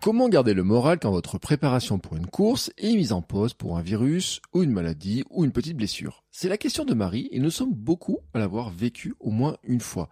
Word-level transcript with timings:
Comment 0.00 0.30
garder 0.30 0.54
le 0.54 0.62
moral 0.62 0.98
quand 0.98 1.10
votre 1.10 1.36
préparation 1.36 1.98
pour 1.98 2.16
une 2.16 2.26
course 2.26 2.72
est 2.78 2.96
mise 2.96 3.12
en 3.12 3.20
pause 3.20 3.52
pour 3.52 3.76
un 3.76 3.82
virus 3.82 4.40
ou 4.54 4.62
une 4.62 4.70
maladie 4.70 5.24
ou 5.28 5.44
une 5.44 5.52
petite 5.52 5.76
blessure? 5.76 6.24
C'est 6.30 6.48
la 6.48 6.56
question 6.56 6.86
de 6.86 6.94
Marie 6.94 7.28
et 7.32 7.38
nous 7.38 7.50
sommes 7.50 7.74
beaucoup 7.74 8.20
à 8.32 8.38
l'avoir 8.38 8.70
vécu 8.70 9.14
au 9.20 9.28
moins 9.28 9.58
une 9.62 9.80
fois. 9.80 10.08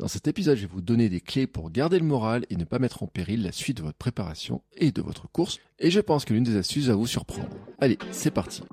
Dans 0.00 0.08
cet 0.08 0.26
épisode, 0.26 0.56
je 0.56 0.62
vais 0.62 0.72
vous 0.72 0.80
donner 0.80 1.08
des 1.08 1.20
clés 1.20 1.46
pour 1.46 1.70
garder 1.70 2.00
le 2.00 2.06
moral 2.06 2.44
et 2.50 2.56
ne 2.56 2.64
pas 2.64 2.80
mettre 2.80 3.04
en 3.04 3.06
péril 3.06 3.44
la 3.44 3.52
suite 3.52 3.76
de 3.76 3.84
votre 3.84 3.98
préparation 3.98 4.62
et 4.76 4.90
de 4.90 5.00
votre 5.00 5.30
course. 5.30 5.58
Et 5.78 5.92
je 5.92 6.00
pense 6.00 6.24
que 6.24 6.34
l'une 6.34 6.42
des 6.42 6.56
astuces 6.56 6.86
va 6.86 6.96
vous 6.96 7.06
surprendre. 7.06 7.50
Allez, 7.78 7.98
c'est 8.10 8.32
parti. 8.32 8.64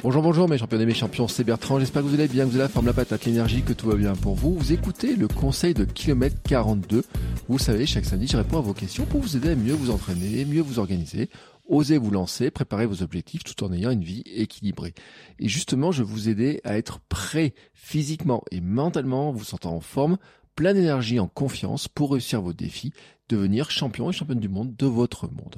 Bonjour, 0.00 0.22
bonjour 0.22 0.48
mes 0.48 0.58
champions 0.58 0.78
et 0.78 0.86
mes 0.86 0.94
champions, 0.94 1.26
c'est 1.26 1.42
Bertrand, 1.42 1.80
j'espère 1.80 2.02
que 2.02 2.06
vous 2.06 2.14
allez 2.14 2.28
bien, 2.28 2.44
que 2.44 2.50
vous 2.50 2.54
avez 2.54 2.66
la 2.66 2.68
forme, 2.68 2.86
la 2.86 2.92
patate, 2.92 3.24
l'énergie, 3.24 3.62
que 3.62 3.72
tout 3.72 3.88
va 3.88 3.96
bien 3.96 4.14
pour 4.14 4.36
vous. 4.36 4.54
Vous 4.54 4.72
écoutez 4.72 5.16
le 5.16 5.26
conseil 5.26 5.74
de 5.74 5.84
kilomètre 5.84 6.36
42. 6.44 7.02
Vous 7.48 7.58
savez, 7.58 7.84
chaque 7.84 8.04
samedi, 8.04 8.28
je 8.28 8.36
réponds 8.36 8.58
à 8.58 8.60
vos 8.60 8.74
questions 8.74 9.06
pour 9.06 9.20
vous 9.20 9.36
aider 9.36 9.50
à 9.50 9.56
mieux 9.56 9.72
vous 9.72 9.90
entraîner, 9.90 10.44
mieux 10.44 10.60
vous 10.60 10.78
organiser, 10.78 11.30
oser 11.68 11.98
vous 11.98 12.12
lancer, 12.12 12.52
préparer 12.52 12.86
vos 12.86 13.02
objectifs 13.02 13.42
tout 13.42 13.64
en 13.64 13.72
ayant 13.72 13.90
une 13.90 14.04
vie 14.04 14.22
équilibrée. 14.24 14.94
Et 15.40 15.48
justement, 15.48 15.90
je 15.90 16.04
vais 16.04 16.08
vous 16.08 16.28
aider 16.28 16.60
à 16.62 16.78
être 16.78 17.00
prêt 17.08 17.52
physiquement 17.74 18.44
et 18.52 18.60
mentalement, 18.60 19.32
vous 19.32 19.42
sentant 19.42 19.74
en 19.74 19.80
forme, 19.80 20.16
plein 20.54 20.74
d'énergie, 20.74 21.18
en 21.18 21.26
confiance 21.26 21.88
pour 21.88 22.12
réussir 22.12 22.40
vos 22.40 22.52
défis 22.52 22.92
devenir 23.28 23.70
champion 23.70 24.10
et 24.10 24.12
championne 24.12 24.40
du 24.40 24.48
monde 24.48 24.74
de 24.76 24.86
votre 24.86 25.26
monde. 25.26 25.56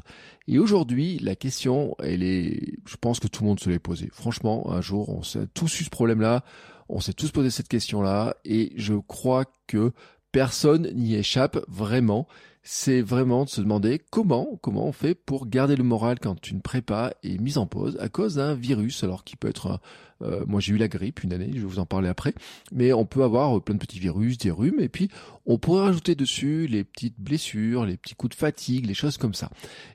Et 0.48 0.58
aujourd'hui, 0.58 1.18
la 1.18 1.36
question, 1.36 1.94
elle 2.02 2.22
est, 2.22 2.78
je 2.86 2.96
pense 2.96 3.20
que 3.20 3.28
tout 3.28 3.42
le 3.42 3.48
monde 3.48 3.60
se 3.60 3.70
l'est 3.70 3.78
posée. 3.78 4.10
Franchement, 4.12 4.72
un 4.72 4.80
jour, 4.80 5.08
on 5.08 5.22
s'est 5.22 5.46
tous 5.54 5.80
eu 5.80 5.84
ce 5.84 5.90
problème-là, 5.90 6.44
on 6.88 7.00
s'est 7.00 7.12
tous 7.12 7.30
posé 7.30 7.50
cette 7.50 7.68
question-là, 7.68 8.36
et 8.44 8.72
je 8.76 8.94
crois 8.94 9.44
que 9.66 9.92
personne 10.32 10.90
n'y 10.94 11.14
échappe 11.14 11.58
vraiment 11.68 12.26
c'est 12.62 13.00
vraiment 13.00 13.44
de 13.44 13.48
se 13.48 13.60
demander 13.60 14.00
comment, 14.10 14.58
comment 14.60 14.86
on 14.86 14.92
fait 14.92 15.14
pour 15.14 15.48
garder 15.48 15.76
le 15.76 15.82
moral 15.82 16.18
quand 16.20 16.50
une 16.50 16.60
prépa 16.60 17.14
est 17.22 17.40
mise 17.40 17.56
en 17.56 17.66
pause 17.66 17.96
à 18.00 18.08
cause 18.08 18.34
d'un 18.34 18.54
virus, 18.54 19.02
alors 19.02 19.24
qui 19.24 19.36
peut 19.36 19.48
être, 19.48 19.80
euh, 20.20 20.44
moi 20.46 20.60
j'ai 20.60 20.74
eu 20.74 20.76
la 20.76 20.88
grippe 20.88 21.24
une 21.24 21.32
année, 21.32 21.48
je 21.54 21.60
vais 21.60 21.66
vous 21.66 21.78
en 21.78 21.86
parler 21.86 22.08
après, 22.08 22.34
mais 22.70 22.92
on 22.92 23.06
peut 23.06 23.22
avoir 23.22 23.62
plein 23.62 23.74
de 23.74 23.80
petits 23.80 23.98
virus, 23.98 24.36
des 24.36 24.50
rhumes, 24.50 24.78
et 24.78 24.90
puis 24.90 25.08
on 25.46 25.56
pourrait 25.56 25.84
rajouter 25.84 26.14
dessus 26.14 26.66
les 26.66 26.84
petites 26.84 27.18
blessures, 27.18 27.86
les 27.86 27.96
petits 27.96 28.14
coups 28.14 28.36
de 28.36 28.38
fatigue, 28.38 28.86
les 28.86 28.94
choses 28.94 29.16
comme 29.16 29.34
ça. 29.34 29.50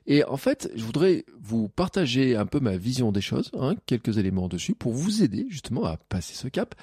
Et 0.06 0.24
en 0.24 0.36
fait, 0.36 0.68
je 0.74 0.82
voudrais 0.82 1.24
vous 1.40 1.68
partager 1.68 2.34
un 2.34 2.46
peu 2.46 2.58
ma 2.58 2.76
vision 2.76 3.12
des 3.12 3.20
choses, 3.20 3.52
hein, 3.58 3.76
quelques 3.86 4.18
éléments 4.18 4.48
dessus, 4.48 4.74
pour 4.74 4.92
vous 4.92 5.22
aider 5.22 5.46
justement 5.48 5.84
à 5.84 5.98
passer 5.98 6.34
ce 6.34 6.48
cap. 6.48 6.74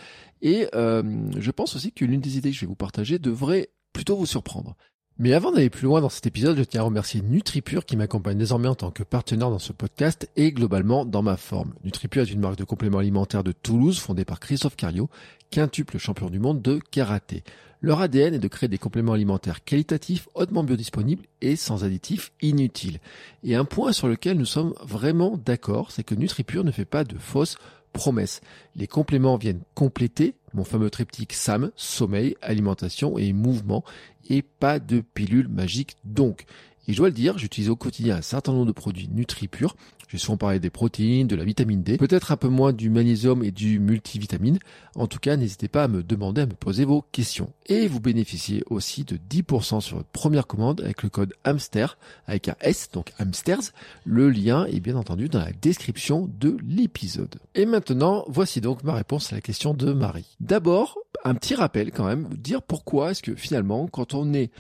Et 0.42 0.68
euh, 0.76 1.04
je 1.38 1.52
pense 1.52 1.76
aussi 1.76 1.92
que 1.92 2.06
l'une 2.06 2.22
des 2.22 2.38
idées 2.38 2.52
que 2.52 2.56
je 2.56 2.62
vais 2.62 2.68
vous 2.68 2.76
partager 2.76 3.20
devrait 3.20 3.70
plutôt 3.92 4.16
vous 4.16 4.26
surprendre. 4.26 4.76
Mais 5.20 5.34
avant 5.34 5.52
d'aller 5.52 5.70
plus 5.70 5.84
loin 5.84 6.02
dans 6.02 6.10
cet 6.10 6.26
épisode, 6.26 6.58
je 6.58 6.64
tiens 6.64 6.82
à 6.82 6.86
remercier 6.86 7.22
NutriPure 7.22 7.86
qui 7.86 7.96
m'accompagne 7.96 8.38
désormais 8.38 8.68
en 8.68 8.74
tant 8.74 8.90
que 8.90 9.04
partenaire 9.04 9.52
dans 9.52 9.60
ce 9.60 9.72
podcast 9.72 10.28
et 10.36 10.52
globalement 10.52 11.06
dans 11.06 11.22
ma 11.22 11.38
forme. 11.38 11.76
NutriPure 11.84 12.24
est 12.24 12.32
une 12.32 12.40
marque 12.40 12.58
de 12.58 12.64
compléments 12.64 12.98
alimentaires 12.98 13.44
de 13.44 13.52
Toulouse 13.52 14.00
fondée 14.00 14.26
par 14.26 14.40
Christophe 14.40 14.76
Cario, 14.76 15.12
quintuple 15.52 16.00
champion 16.00 16.32
du 16.32 16.40
monde 16.40 16.64
de 16.64 16.80
karaté. 16.90 17.44
Leur 17.80 18.02
ADN 18.02 18.34
est 18.34 18.40
de 18.40 18.48
créer 18.48 18.70
des 18.70 18.80
compléments 18.80 19.14
alimentaires 19.14 19.64
qualitatifs, 19.64 20.30
hautement 20.34 20.64
biodisponibles 20.64 21.26
et 21.42 21.58
sans 21.58 21.84
additifs 21.84 22.32
inutiles. 22.42 23.00
Et 23.44 23.54
un 23.54 23.66
point 23.66 23.92
sur 23.92 24.08
lequel 24.08 24.38
nous 24.38 24.46
sommes 24.46 24.74
vraiment 24.82 25.38
d'accord, 25.38 25.92
c'est 25.92 26.04
que 26.04 26.16
NutriPure 26.16 26.64
ne 26.64 26.72
fait 26.72 26.86
pas 26.86 27.04
de 27.04 27.20
fausses 27.20 27.58
promesses. 27.94 28.42
Les 28.76 28.88
compléments 28.88 29.38
viennent 29.38 29.62
compléter 29.76 30.36
mon 30.54 30.64
fameux 30.64 30.90
triptyque 30.90 31.34
SAM, 31.34 31.72
sommeil, 31.76 32.36
alimentation 32.42 33.18
et 33.18 33.34
mouvement, 33.34 33.84
et 34.30 34.42
pas 34.42 34.80
de 34.80 35.02
pilule 35.02 35.48
magique 35.48 35.96
donc. 36.04 36.46
Et 36.88 36.94
je 36.94 36.98
dois 36.98 37.08
le 37.08 37.14
dire, 37.14 37.38
j'utilise 37.38 37.70
au 37.70 37.76
quotidien 37.76 38.18
un 38.18 38.22
certain 38.22 38.52
nombre 38.52 38.66
de 38.66 38.72
produits 38.72 39.10
NutriPure. 39.12 39.76
Je 40.08 40.18
vais 40.18 40.22
souvent 40.22 40.38
parler 40.38 40.60
des 40.60 40.70
protéines, 40.70 41.28
de 41.28 41.36
la 41.36 41.44
vitamine 41.44 41.82
D, 41.82 41.98
peut-être 41.98 42.32
un 42.32 42.38
peu 42.38 42.48
moins 42.48 42.72
du 42.72 42.92
magnésium 42.92 43.44
et 43.44 43.50
du 43.50 43.80
multivitamine. 43.80 44.60
En 44.96 45.08
tout 45.08 45.18
cas, 45.18 45.38
n'hésitez 45.38 45.68
pas 45.68 45.86
à 45.86 45.88
me 45.88 46.04
demander, 46.04 46.42
à 46.42 46.46
me 46.46 46.54
poser 46.54 46.86
vos 46.86 47.02
questions. 47.12 47.52
Et 47.66 47.88
vous 47.88 48.00
bénéficiez 48.00 48.64
aussi 48.70 49.06
de 49.06 49.18
10% 49.18 49.82
sur 49.82 49.98
votre 49.98 50.10
première 50.10 50.46
commande 50.46 50.82
avec 50.82 51.02
le 51.02 51.10
code 51.10 51.34
HAMSTER, 51.46 51.88
avec 52.28 52.48
un 52.48 52.56
S, 52.62 52.90
donc 52.94 53.12
HAMSTERS. 53.18 53.72
Le 54.06 54.30
lien 54.30 54.66
est 54.66 54.82
bien 54.82 54.98
entendu 54.98 55.30
dans 55.30 55.40
la 55.40 55.52
description 55.52 56.30
de 56.40 56.58
l'épisode. 56.64 57.40
Et 57.56 57.66
maintenant, 57.66 58.24
voici 58.28 58.62
donc 58.62 58.84
ma 58.84 58.94
réponse 58.94 59.32
à 59.32 59.36
la 59.38 59.42
question 59.42 59.74
de 59.74 59.94
Marie. 59.94 60.38
D'abord, 60.40 61.00
un 61.24 61.34
petit 61.34 61.56
rappel 61.56 61.92
quand 61.92 62.06
même, 62.06 62.28
dire 62.38 62.62
pourquoi 62.62 63.12
est-ce 63.12 63.24
que 63.24 63.34
finalement, 63.34 63.88
quand 63.88 64.14
on 64.14 64.34
est 64.34 64.52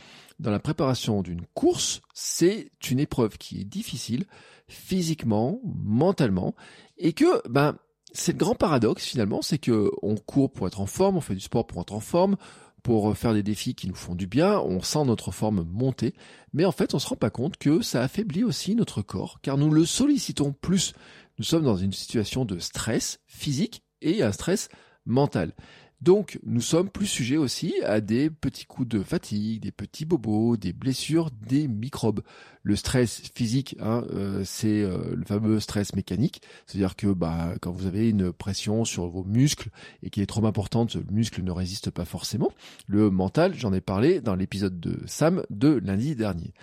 dans 0.43 0.51
la 0.51 0.59
préparation 0.59 1.21
d'une 1.21 1.45
course, 1.53 2.01
c'est 2.13 2.69
une 2.91 2.99
épreuve 2.99 3.37
qui 3.37 3.61
est 3.61 3.63
difficile 3.63 4.25
physiquement, 4.67 5.61
mentalement, 5.63 6.53
et 6.97 7.13
que 7.13 7.47
ben 7.47 7.77
c'est 8.11 8.33
le 8.33 8.37
grand 8.37 8.53
paradoxe 8.53 9.05
finalement, 9.05 9.41
c'est 9.41 9.57
que 9.57 9.89
on 10.01 10.15
court 10.15 10.51
pour 10.51 10.67
être 10.67 10.81
en 10.81 10.85
forme, 10.85 11.15
on 11.15 11.21
fait 11.21 11.33
du 11.33 11.39
sport 11.39 11.65
pour 11.65 11.81
être 11.81 11.93
en 11.93 12.01
forme, 12.01 12.35
pour 12.83 13.17
faire 13.17 13.33
des 13.33 13.41
défis 13.41 13.73
qui 13.73 13.87
nous 13.87 13.95
font 13.95 14.15
du 14.15 14.27
bien, 14.27 14.59
on 14.59 14.81
sent 14.81 15.05
notre 15.05 15.31
forme 15.31 15.63
monter, 15.63 16.13
mais 16.51 16.65
en 16.65 16.73
fait 16.73 16.93
on 16.93 16.99
se 16.99 17.07
rend 17.07 17.15
pas 17.15 17.29
compte 17.29 17.55
que 17.55 17.81
ça 17.81 18.01
affaiblit 18.01 18.43
aussi 18.43 18.75
notre 18.75 19.01
corps, 19.01 19.39
car 19.41 19.57
nous 19.57 19.71
le 19.71 19.85
sollicitons 19.85 20.51
plus. 20.51 20.93
Nous 21.39 21.45
sommes 21.45 21.63
dans 21.63 21.77
une 21.77 21.93
situation 21.93 22.43
de 22.43 22.59
stress 22.59 23.21
physique 23.27 23.81
et 24.01 24.21
un 24.21 24.33
stress 24.33 24.67
mental. 25.05 25.53
Donc 26.03 26.37
nous 26.45 26.59
sommes 26.59 26.89
plus 26.89 27.05
sujets 27.05 27.37
aussi 27.37 27.75
à 27.85 28.01
des 28.01 28.29
petits 28.29 28.65
coups 28.65 28.89
de 28.89 29.01
fatigue, 29.01 29.61
des 29.61 29.71
petits 29.71 30.03
bobos, 30.03 30.57
des 30.57 30.73
blessures, 30.73 31.31
des 31.31 31.69
microbes. 31.69 32.23
Le 32.61 32.75
stress 32.75 33.21
physique, 33.33 33.77
hein, 33.79 34.03
euh, 34.11 34.43
c'est 34.43 34.81
euh, 34.81 35.15
le 35.15 35.23
fameux 35.23 35.61
stress 35.61 35.95
mécanique, 35.95 36.41
c'est-à-dire 36.65 36.97
que 36.97 37.07
bah, 37.07 37.53
quand 37.61 37.71
vous 37.71 37.85
avez 37.85 38.09
une 38.09 38.33
pression 38.33 38.83
sur 38.83 39.07
vos 39.07 39.23
muscles 39.23 39.69
et 40.01 40.09
qui 40.09 40.21
est 40.21 40.25
trop 40.25 40.45
importante, 40.45 40.95
le 40.95 41.05
muscle 41.09 41.41
ne 41.41 41.51
résiste 41.51 41.89
pas 41.89 42.03
forcément. 42.03 42.51
Le 42.85 43.09
mental, 43.09 43.53
j'en 43.55 43.71
ai 43.71 43.79
parlé 43.79 44.19
dans 44.19 44.35
l'épisode 44.35 44.81
de 44.81 44.99
Sam 45.05 45.45
de 45.49 45.69
lundi 45.69 46.17
dernier. 46.17 46.53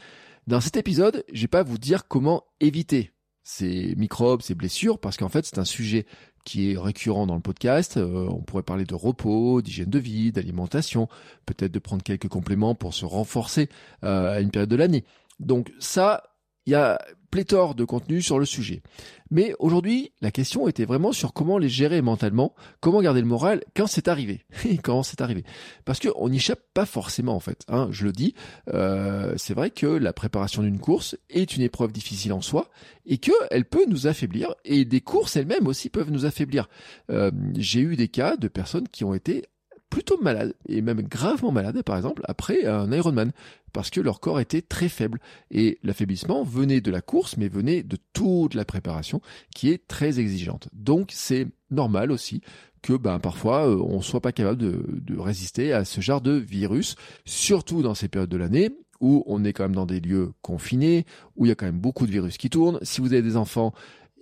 Dans 0.48 0.60
cet 0.60 0.76
épisode, 0.76 1.24
je 1.32 1.40
vais 1.40 1.48
pas 1.48 1.62
vous 1.62 1.78
dire 1.78 2.08
comment 2.08 2.44
éviter 2.60 3.12
ces 3.42 3.94
microbes, 3.96 4.42
ces 4.42 4.54
blessures, 4.54 4.98
parce 4.98 5.16
qu'en 5.16 5.28
fait 5.28 5.44
c'est 5.46 5.58
un 5.58 5.64
sujet 5.64 6.06
qui 6.44 6.72
est 6.72 6.78
récurrent 6.78 7.26
dans 7.26 7.34
le 7.34 7.40
podcast. 7.40 7.96
Euh, 7.96 8.26
on 8.28 8.42
pourrait 8.42 8.62
parler 8.62 8.84
de 8.84 8.94
repos, 8.94 9.62
d'hygiène 9.62 9.90
de 9.90 9.98
vie, 9.98 10.32
d'alimentation, 10.32 11.08
peut-être 11.46 11.72
de 11.72 11.78
prendre 11.78 12.02
quelques 12.02 12.28
compléments 12.28 12.74
pour 12.74 12.94
se 12.94 13.04
renforcer 13.04 13.68
euh, 14.04 14.36
à 14.36 14.40
une 14.40 14.50
période 14.50 14.70
de 14.70 14.76
l'année. 14.76 15.04
Donc 15.38 15.72
ça, 15.78 16.22
il 16.66 16.72
y 16.72 16.76
a 16.76 17.00
pléthore 17.30 17.74
de 17.74 17.84
contenu 17.84 18.22
sur 18.22 18.38
le 18.38 18.44
sujet. 18.44 18.82
Mais 19.30 19.54
aujourd'hui, 19.58 20.12
la 20.20 20.30
question 20.30 20.66
était 20.68 20.84
vraiment 20.84 21.12
sur 21.12 21.32
comment 21.32 21.58
les 21.58 21.68
gérer 21.68 22.02
mentalement, 22.02 22.54
comment 22.80 23.00
garder 23.00 23.20
le 23.20 23.26
moral 23.26 23.62
quand 23.76 23.86
c'est 23.86 24.08
arrivé. 24.08 24.44
quand 24.82 25.02
c'est 25.02 25.20
arrivé. 25.20 25.44
Parce 25.84 26.00
qu'on 26.00 26.28
n'y 26.28 26.36
échappe 26.36 26.62
pas 26.74 26.86
forcément 26.86 27.34
en 27.34 27.40
fait. 27.40 27.64
Hein, 27.68 27.88
je 27.90 28.04
le 28.04 28.12
dis, 28.12 28.34
euh, 28.68 29.34
c'est 29.36 29.54
vrai 29.54 29.70
que 29.70 29.86
la 29.86 30.12
préparation 30.12 30.62
d'une 30.62 30.80
course 30.80 31.16
est 31.28 31.56
une 31.56 31.62
épreuve 31.62 31.92
difficile 31.92 32.32
en 32.32 32.40
soi 32.40 32.68
et 33.06 33.18
qu'elle 33.18 33.64
peut 33.64 33.86
nous 33.86 34.06
affaiblir. 34.06 34.54
Et 34.64 34.84
des 34.84 35.00
courses 35.00 35.36
elles-mêmes 35.36 35.66
aussi 35.66 35.90
peuvent 35.90 36.10
nous 36.10 36.24
affaiblir. 36.24 36.68
Euh, 37.10 37.30
j'ai 37.56 37.80
eu 37.80 37.96
des 37.96 38.08
cas 38.08 38.36
de 38.36 38.48
personnes 38.48 38.88
qui 38.88 39.04
ont 39.04 39.14
été 39.14 39.44
plutôt 39.90 40.18
malades, 40.22 40.54
et 40.68 40.80
même 40.80 41.02
gravement 41.02 41.52
malades, 41.52 41.82
par 41.82 41.96
exemple, 41.96 42.22
après 42.26 42.64
un 42.64 42.90
Ironman, 42.92 43.32
parce 43.72 43.90
que 43.90 44.00
leur 44.00 44.20
corps 44.20 44.40
était 44.40 44.62
très 44.62 44.88
faible. 44.88 45.20
Et 45.50 45.78
l'affaiblissement 45.82 46.44
venait 46.44 46.80
de 46.80 46.90
la 46.90 47.00
course, 47.00 47.36
mais 47.36 47.48
venait 47.48 47.82
de 47.82 47.98
toute 48.12 48.54
la 48.54 48.64
préparation, 48.64 49.20
qui 49.54 49.70
est 49.70 49.86
très 49.86 50.20
exigeante. 50.20 50.68
Donc 50.72 51.10
c'est 51.12 51.48
normal 51.70 52.12
aussi 52.12 52.40
que 52.82 52.94
ben, 52.94 53.18
parfois 53.18 53.68
euh, 53.68 53.76
on 53.76 54.00
soit 54.00 54.22
pas 54.22 54.32
capable 54.32 54.58
de, 54.58 54.86
de 54.88 55.18
résister 55.18 55.72
à 55.72 55.84
ce 55.84 56.00
genre 56.00 56.20
de 56.20 56.32
virus, 56.32 56.96
surtout 57.26 57.82
dans 57.82 57.94
ces 57.94 58.08
périodes 58.08 58.30
de 58.30 58.38
l'année 58.38 58.70
où 59.00 59.24
on 59.26 59.44
est 59.44 59.52
quand 59.52 59.64
même 59.64 59.74
dans 59.74 59.86
des 59.86 60.00
lieux 60.00 60.32
confinés, 60.42 61.06
où 61.36 61.46
il 61.46 61.48
y 61.48 61.52
a 61.52 61.54
quand 61.54 61.66
même 61.66 61.80
beaucoup 61.80 62.06
de 62.06 62.12
virus 62.12 62.36
qui 62.36 62.50
tournent. 62.50 62.78
Si 62.82 63.00
vous 63.00 63.12
avez 63.12 63.22
des 63.22 63.36
enfants, 63.36 63.72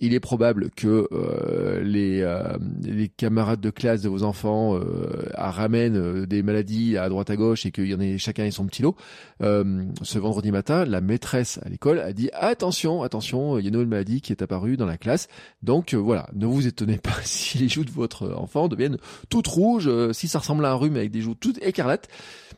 il 0.01 0.15
est 0.15 0.21
probable 0.21 0.71
que 0.71 1.09
euh, 1.13 1.83
les, 1.83 2.23
euh, 2.23 2.57
les 2.83 3.09
camarades 3.09 3.61
de 3.61 3.71
classe 3.71 4.03
de 4.03 4.09
vos 4.09 4.23
enfants 4.23 4.77
euh, 4.77 5.29
ramènent 5.35 6.25
des 6.25 6.43
maladies 6.43 6.97
à 6.97 7.09
droite 7.09 7.31
à 7.31 7.37
gauche 7.37 7.67
et 7.67 7.73
qu'il 7.73 7.87
y 7.87 7.95
en 7.95 8.01
ait 8.01 8.19
chacun 8.19 8.45
ait 8.45 8.51
son 8.51 8.67
petit 8.67 8.83
lot. 8.83 8.97
ce 9.41 10.19
vendredi 10.19 10.53
matin, 10.53 10.85
la 10.85 11.01
maîtresse 11.01 11.59
à 11.65 11.69
l'école 11.69 12.01
a 12.01 12.13
dit 12.13 12.31
attention, 12.33 13.03
attention, 13.03 13.59
il 13.59 13.63
y 13.63 13.67
a 13.67 13.69
une 13.69 13.75
nouvelle 13.75 13.89
maladie 13.89 14.21
qui 14.21 14.33
est 14.33 14.43
apparue 14.43 14.77
dans 14.77 14.87
la 14.87 14.99
classe. 14.99 15.29
Donc 15.63 15.95
voilà, 15.95 16.29
ne 16.35 16.47
vous 16.47 16.67
étonnez 16.67 16.99
pas 16.99 17.17
si 17.25 17.59
les 17.59 17.69
joues 17.69 17.85
de 17.85 17.91
votre 17.91 18.33
enfant 18.35 18.69
deviennent 18.69 18.99
toutes 19.29 19.49
rouges, 19.49 19.91
si 20.13 20.29
ça 20.29 20.39
ressemble 20.39 20.65
à 20.65 20.71
un 20.71 20.75
rhume 20.75 20.97
avec 20.97 21.11
des 21.11 21.21
joues 21.21 21.35
toutes 21.35 21.63
écarlates, 21.63 22.09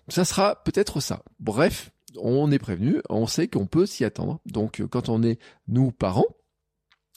ça 0.08 0.24
sera 0.24 0.62
peut-être 0.64 1.00
ça. 1.00 1.22
Bref, 1.38 1.90
on 2.18 2.50
est 2.50 2.58
prévenu, 2.58 3.00
on 3.08 3.26
sait 3.26 3.48
qu'on 3.48 3.66
peut 3.66 3.86
s'y 3.86 4.04
attendre. 4.04 4.40
Donc 4.46 4.82
quand 4.90 5.08
on 5.08 5.22
est 5.22 5.38
nous 5.68 5.92
parents, 5.92 6.26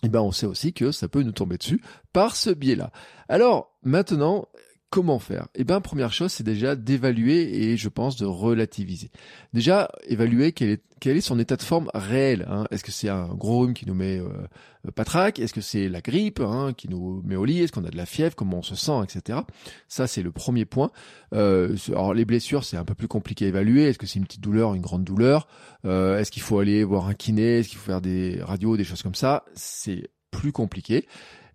eh 0.04 0.10
ben 0.10 0.22
on 0.22 0.32
sait 0.32 0.46
aussi 0.46 0.74
que 0.74 0.92
ça 0.92 1.08
peut 1.08 1.24
nous 1.24 1.32
tomber 1.32 1.58
dessus 1.58 1.82
par 2.12 2.36
ce 2.36 2.50
biais-là. 2.50 2.92
Alors 3.30 3.74
maintenant, 3.84 4.48
comment 4.94 5.18
faire 5.18 5.48
Eh 5.56 5.63
bien, 5.63 5.81
première 5.81 6.13
chose, 6.13 6.31
c'est 6.31 6.44
déjà 6.44 6.75
d'évaluer 6.75 7.63
et 7.63 7.78
je 7.78 7.90
pense 7.90 8.16
de 8.16 8.28
relativiser. 8.28 9.10
Déjà, 9.51 9.90
évaluer 10.07 10.51
quel 10.51 10.69
est, 11.18 11.22
son 11.22 11.40
état 11.40 11.56
de 11.56 11.63
forme 11.63 11.90
réel. 11.95 12.45
Hein. 12.48 12.66
Est-ce 12.69 12.84
que 12.84 12.92
c'est 12.92 13.10
un 13.10 13.34
gros 13.34 13.62
rhume 13.62 13.74
qui 13.74 13.88
nous 13.88 13.95
met 13.95 14.19
euh, 14.19 14.92
patraque 14.94 15.40
Est-ce 15.40 15.51
que 15.51 15.62
c'est 15.62 15.90
la 15.90 16.01
grippe 16.01 16.42
hein, 16.42 16.74
qui 16.78 16.90
nous 16.90 17.24
met 17.25 17.36
au 17.36 17.44
lit? 17.44 17.62
Est-ce 17.62 17.72
qu'on 17.72 17.86
a 17.86 17.90
de 17.90 17.98
la 17.98 18.06
fièvre? 18.06 18.36
Comment 18.36 18.60
on 18.60 18.62
se 18.62 18.75
sent, 18.75 19.01
etc. 19.04 19.40
Ça, 19.88 20.06
c'est 20.06 20.22
le 20.22 20.31
premier 20.31 20.66
point. 20.66 20.92
Euh, 21.34 21.75
alors, 21.88 22.13
les 22.13 22.24
blessures, 22.24 22.63
c'est 22.63 22.78
un 22.78 22.86
peu 22.86 22.94
plus 22.94 23.07
compliqué 23.07 23.46
à 23.46 23.48
évaluer. 23.48 23.86
Est-ce 23.86 23.98
que 23.98 24.06
c'est 24.06 24.19
une 24.19 24.25
petite 24.25 24.42
douleur, 24.42 24.75
une 24.75 24.84
grande 24.84 25.04
douleur? 25.04 25.48
Euh, 25.86 26.19
Est-ce 26.19 26.30
qu'il 26.30 26.44
faut 26.44 26.60
aller 26.60 26.84
voir 26.84 27.07
un 27.07 27.16
kiné? 27.16 27.62
Est-ce 27.62 27.69
qu'il 27.69 27.80
faut 27.80 27.88
faire 27.88 28.01
des 28.01 28.39
radios, 28.44 28.78
des 28.78 28.84
choses 28.84 29.01
comme 29.01 29.16
ça? 29.16 29.44
C'est 29.56 30.12
plus 30.30 30.51
compliqué. 30.51 31.07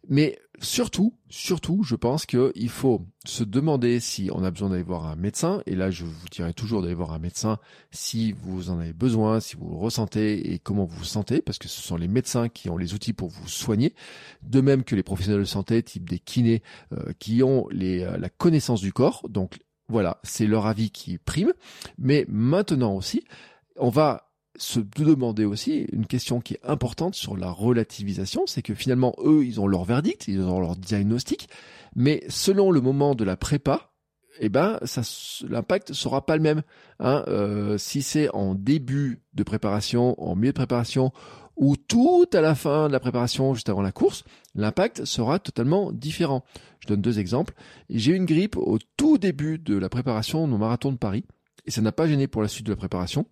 Mais 0.08 0.38
surtout, 0.60 1.14
surtout, 1.28 1.82
je 1.82 1.94
pense 1.94 2.26
qu'il 2.26 2.68
faut 2.68 3.06
se 3.24 3.44
demander 3.44 4.00
si 4.00 4.30
on 4.32 4.44
a 4.44 4.50
besoin 4.50 4.70
d'aller 4.70 4.82
voir 4.82 5.06
un 5.06 5.16
médecin. 5.16 5.62
Et 5.66 5.74
là, 5.74 5.90
je 5.90 6.04
vous 6.04 6.28
dirais 6.30 6.52
toujours 6.52 6.82
d'aller 6.82 6.94
voir 6.94 7.12
un 7.12 7.18
médecin 7.18 7.58
si 7.90 8.32
vous 8.32 8.70
en 8.70 8.78
avez 8.78 8.92
besoin, 8.92 9.40
si 9.40 9.56
vous 9.56 9.68
le 9.68 9.76
ressentez 9.76 10.52
et 10.52 10.58
comment 10.58 10.84
vous 10.84 10.98
vous 10.98 11.04
sentez, 11.04 11.42
parce 11.42 11.58
que 11.58 11.68
ce 11.68 11.82
sont 11.82 11.96
les 11.96 12.08
médecins 12.08 12.48
qui 12.48 12.70
ont 12.70 12.76
les 12.76 12.94
outils 12.94 13.12
pour 13.12 13.28
vous 13.28 13.48
soigner. 13.48 13.94
De 14.42 14.60
même 14.60 14.84
que 14.84 14.94
les 14.94 15.02
professionnels 15.02 15.40
de 15.40 15.46
santé, 15.46 15.82
type 15.82 16.08
des 16.08 16.18
kinés, 16.18 16.62
euh, 16.92 17.12
qui 17.18 17.42
ont 17.42 17.68
euh, 17.72 18.16
la 18.16 18.28
connaissance 18.28 18.80
du 18.80 18.92
corps. 18.92 19.26
Donc 19.28 19.58
voilà, 19.88 20.20
c'est 20.22 20.46
leur 20.46 20.66
avis 20.66 20.90
qui 20.90 21.18
prime. 21.18 21.52
Mais 21.98 22.24
maintenant 22.28 22.94
aussi, 22.94 23.24
on 23.76 23.90
va 23.90 24.27
se 24.58 24.80
demander 24.80 25.44
aussi 25.44 25.86
une 25.92 26.06
question 26.06 26.40
qui 26.40 26.54
est 26.54 26.60
importante 26.64 27.14
sur 27.14 27.36
la 27.36 27.50
relativisation, 27.50 28.42
c'est 28.46 28.62
que 28.62 28.74
finalement 28.74 29.14
eux 29.24 29.44
ils 29.44 29.60
ont 29.60 29.66
leur 29.66 29.84
verdict, 29.84 30.28
ils 30.28 30.42
ont 30.42 30.60
leur 30.60 30.76
diagnostic, 30.76 31.48
mais 31.94 32.22
selon 32.28 32.70
le 32.70 32.80
moment 32.80 33.14
de 33.14 33.24
la 33.24 33.36
prépa, 33.36 33.92
eh 34.40 34.48
ben 34.48 34.78
l'impact 35.48 35.92
sera 35.92 36.24
pas 36.24 36.36
le 36.36 36.42
même. 36.42 36.62
Hein. 37.00 37.24
Euh, 37.28 37.78
si 37.78 38.02
c'est 38.02 38.28
en 38.34 38.54
début 38.54 39.22
de 39.34 39.42
préparation, 39.42 40.20
en 40.22 40.36
milieu 40.36 40.52
de 40.52 40.56
préparation 40.56 41.12
ou 41.56 41.76
tout 41.76 42.26
à 42.32 42.40
la 42.40 42.54
fin 42.54 42.86
de 42.86 42.92
la 42.92 43.00
préparation, 43.00 43.52
juste 43.54 43.68
avant 43.68 43.82
la 43.82 43.90
course, 43.90 44.22
l'impact 44.54 45.04
sera 45.04 45.40
totalement 45.40 45.90
différent. 45.90 46.44
Je 46.78 46.86
donne 46.86 47.02
deux 47.02 47.18
exemples. 47.18 47.54
J'ai 47.90 48.12
eu 48.12 48.14
une 48.14 48.26
grippe 48.26 48.56
au 48.56 48.78
tout 48.96 49.18
début 49.18 49.58
de 49.58 49.76
la 49.76 49.88
préparation 49.88 50.46
de 50.46 50.52
mon 50.52 50.58
marathon 50.58 50.92
de 50.92 50.98
Paris 50.98 51.24
et 51.66 51.70
ça 51.72 51.80
n'a 51.80 51.92
pas 51.92 52.06
gêné 52.06 52.28
pour 52.28 52.42
la 52.42 52.48
suite 52.48 52.66
de 52.66 52.72
la 52.72 52.76
préparation. 52.76 53.26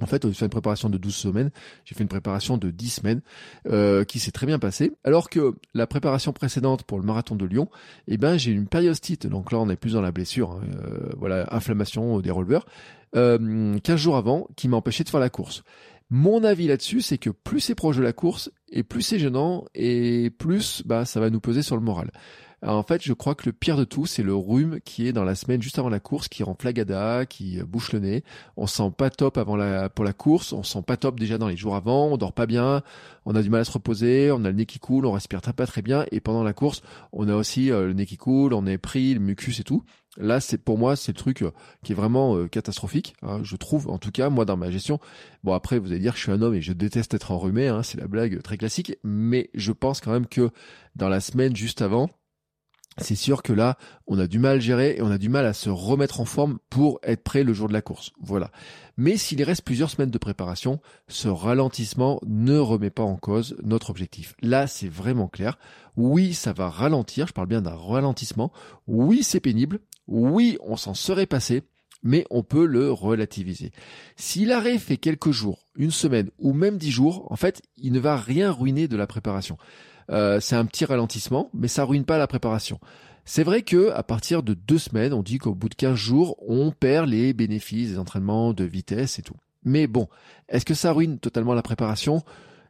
En 0.00 0.06
fait, 0.06 0.26
j'ai 0.26 0.32
fait 0.32 0.46
une 0.46 0.50
préparation 0.50 0.88
de 0.88 0.96
12 0.96 1.14
semaines, 1.14 1.50
j'ai 1.84 1.94
fait 1.94 2.02
une 2.02 2.08
préparation 2.08 2.56
de 2.56 2.70
10 2.70 2.88
semaines 2.88 3.20
euh, 3.68 4.04
qui 4.04 4.18
s'est 4.18 4.30
très 4.30 4.46
bien 4.46 4.58
passée. 4.58 4.92
Alors 5.04 5.28
que 5.28 5.54
la 5.74 5.86
préparation 5.86 6.32
précédente 6.32 6.84
pour 6.84 6.98
le 6.98 7.04
marathon 7.04 7.36
de 7.36 7.44
Lyon, 7.44 7.68
eh 8.08 8.16
ben 8.16 8.38
j'ai 8.38 8.52
une 8.52 8.68
périostite, 8.68 9.26
donc 9.26 9.52
là 9.52 9.58
on 9.58 9.68
est 9.68 9.76
plus 9.76 9.92
dans 9.92 10.00
la 10.00 10.10
blessure, 10.10 10.52
hein, 10.52 10.60
euh, 10.84 11.10
voilà, 11.18 11.46
inflammation 11.54 12.20
des 12.20 12.30
releveurs, 12.30 12.64
euh, 13.16 13.78
15 13.78 14.00
jours 14.00 14.16
avant, 14.16 14.48
qui 14.56 14.68
m'a 14.68 14.78
empêché 14.78 15.04
de 15.04 15.10
faire 15.10 15.20
la 15.20 15.30
course. 15.30 15.62
Mon 16.08 16.42
avis 16.44 16.68
là-dessus, 16.68 17.00
c'est 17.00 17.18
que 17.18 17.30
plus 17.30 17.60
c'est 17.60 17.74
proche 17.74 17.96
de 17.96 18.02
la 18.02 18.12
course, 18.12 18.50
et 18.70 18.82
plus 18.82 19.02
c'est 19.02 19.18
gênant, 19.18 19.64
et 19.74 20.30
plus 20.30 20.82
bah 20.86 21.04
ça 21.04 21.20
va 21.20 21.28
nous 21.28 21.40
peser 21.40 21.62
sur 21.62 21.76
le 21.76 21.82
moral 21.82 22.10
en 22.70 22.82
fait, 22.84 23.02
je 23.02 23.12
crois 23.12 23.34
que 23.34 23.46
le 23.46 23.52
pire 23.52 23.76
de 23.76 23.84
tout, 23.84 24.06
c'est 24.06 24.22
le 24.22 24.34
rhume 24.34 24.78
qui 24.84 25.08
est 25.08 25.12
dans 25.12 25.24
la 25.24 25.34
semaine 25.34 25.60
juste 25.60 25.80
avant 25.80 25.88
la 25.88 25.98
course, 25.98 26.28
qui 26.28 26.44
rend 26.44 26.56
flagada, 26.58 27.26
qui 27.26 27.58
euh, 27.58 27.64
bouche 27.64 27.92
le 27.92 27.98
nez. 27.98 28.24
On 28.56 28.68
sent 28.68 28.92
pas 28.96 29.10
top 29.10 29.36
avant 29.36 29.56
la, 29.56 29.88
pour 29.88 30.04
la 30.04 30.12
course, 30.12 30.52
on 30.52 30.62
sent 30.62 30.82
pas 30.86 30.96
top 30.96 31.18
déjà 31.18 31.38
dans 31.38 31.48
les 31.48 31.56
jours 31.56 31.74
avant, 31.74 32.06
on 32.06 32.16
dort 32.16 32.32
pas 32.32 32.46
bien, 32.46 32.82
on 33.26 33.34
a 33.34 33.42
du 33.42 33.50
mal 33.50 33.62
à 33.62 33.64
se 33.64 33.72
reposer, 33.72 34.30
on 34.30 34.44
a 34.44 34.48
le 34.48 34.52
nez 34.52 34.66
qui 34.66 34.78
coule, 34.78 35.06
on 35.06 35.12
respire 35.12 35.40
pas 35.40 35.66
très 35.66 35.82
bien, 35.82 36.06
et 36.12 36.20
pendant 36.20 36.44
la 36.44 36.52
course, 36.52 36.82
on 37.12 37.28
a 37.28 37.34
aussi 37.34 37.72
euh, 37.72 37.86
le 37.86 37.94
nez 37.94 38.06
qui 38.06 38.16
coule, 38.16 38.54
on 38.54 38.64
est 38.66 38.78
pris, 38.78 39.14
le 39.14 39.20
mucus 39.20 39.58
et 39.58 39.64
tout. 39.64 39.82
Là, 40.18 40.40
c'est 40.40 40.58
pour 40.58 40.78
moi, 40.78 40.94
c'est 40.94 41.12
le 41.12 41.18
truc 41.18 41.42
euh, 41.42 41.50
qui 41.82 41.92
est 41.92 41.94
vraiment 41.96 42.46
catastrophique. 42.46 43.14
Hein, 43.22 43.40
je 43.42 43.56
trouve, 43.56 43.88
en 43.88 43.98
tout 43.98 44.12
cas, 44.12 44.28
moi 44.28 44.44
dans 44.44 44.56
ma 44.56 44.70
gestion. 44.70 45.00
Bon, 45.42 45.54
après, 45.54 45.78
vous 45.78 45.90
allez 45.90 46.00
dire 46.00 46.12
que 46.12 46.18
je 46.18 46.24
suis 46.24 46.32
un 46.32 46.42
homme 46.42 46.54
et 46.54 46.60
je 46.60 46.74
déteste 46.74 47.14
être 47.14 47.32
enrhumé. 47.32 47.68
Hein, 47.68 47.82
c'est 47.82 47.98
la 47.98 48.06
blague 48.06 48.42
très 48.42 48.58
classique. 48.58 48.98
Mais 49.04 49.48
je 49.54 49.72
pense 49.72 50.02
quand 50.02 50.12
même 50.12 50.26
que 50.26 50.50
dans 50.96 51.08
la 51.08 51.20
semaine 51.20 51.56
juste 51.56 51.80
avant, 51.80 52.10
c'est 52.98 53.14
sûr 53.14 53.42
que 53.42 53.52
là, 53.52 53.78
on 54.06 54.18
a 54.18 54.26
du 54.26 54.38
mal 54.38 54.56
à 54.56 54.60
gérer 54.60 54.96
et 54.96 55.02
on 55.02 55.10
a 55.10 55.18
du 55.18 55.30
mal 55.30 55.46
à 55.46 55.54
se 55.54 55.70
remettre 55.70 56.20
en 56.20 56.26
forme 56.26 56.58
pour 56.68 57.00
être 57.02 57.22
prêt 57.22 57.42
le 57.42 57.54
jour 57.54 57.68
de 57.68 57.72
la 57.72 57.80
course. 57.80 58.10
Voilà. 58.20 58.50
Mais 58.98 59.16
s'il 59.16 59.42
reste 59.42 59.64
plusieurs 59.64 59.88
semaines 59.88 60.10
de 60.10 60.18
préparation, 60.18 60.80
ce 61.08 61.28
ralentissement 61.28 62.20
ne 62.26 62.58
remet 62.58 62.90
pas 62.90 63.02
en 63.02 63.16
cause 63.16 63.56
notre 63.62 63.90
objectif. 63.90 64.34
Là, 64.42 64.66
c'est 64.66 64.88
vraiment 64.88 65.28
clair. 65.28 65.58
Oui, 65.96 66.34
ça 66.34 66.52
va 66.52 66.68
ralentir. 66.68 67.26
Je 67.26 67.32
parle 67.32 67.48
bien 67.48 67.62
d'un 67.62 67.74
ralentissement. 67.74 68.52
Oui, 68.86 69.22
c'est 69.22 69.40
pénible. 69.40 69.80
Oui, 70.06 70.58
on 70.60 70.76
s'en 70.76 70.94
serait 70.94 71.26
passé. 71.26 71.62
Mais 72.04 72.26
on 72.30 72.42
peut 72.42 72.66
le 72.66 72.90
relativiser. 72.90 73.70
Si 74.16 74.44
l'arrêt 74.44 74.78
fait 74.78 74.96
quelques 74.96 75.30
jours, 75.30 75.68
une 75.76 75.92
semaine 75.92 76.30
ou 76.38 76.52
même 76.52 76.76
dix 76.76 76.90
jours, 76.90 77.30
en 77.30 77.36
fait, 77.36 77.62
il 77.76 77.92
ne 77.92 78.00
va 78.00 78.16
rien 78.16 78.50
ruiner 78.50 78.88
de 78.88 78.96
la 78.96 79.06
préparation. 79.06 79.56
Euh, 80.10 80.40
c'est 80.40 80.56
un 80.56 80.64
petit 80.64 80.84
ralentissement, 80.84 81.50
mais 81.54 81.68
ça 81.68 81.84
ruine 81.84 82.04
pas 82.04 82.18
la 82.18 82.26
préparation. 82.26 82.78
C'est 83.24 83.44
vrai 83.44 83.62
que 83.62 83.90
à 83.90 84.02
partir 84.02 84.42
de 84.42 84.54
deux 84.54 84.78
semaines, 84.78 85.12
on 85.12 85.22
dit 85.22 85.38
qu'au 85.38 85.54
bout 85.54 85.68
de 85.68 85.74
15 85.74 85.94
jours, 85.94 86.36
on 86.46 86.72
perd 86.72 87.08
les 87.08 87.32
bénéfices 87.32 87.90
des 87.90 87.98
entraînements 87.98 88.52
de 88.52 88.64
vitesse 88.64 89.18
et 89.18 89.22
tout. 89.22 89.36
Mais 89.64 89.86
bon, 89.86 90.08
est-ce 90.48 90.64
que 90.64 90.74
ça 90.74 90.92
ruine 90.92 91.18
totalement 91.18 91.54
la 91.54 91.62
préparation? 91.62 92.22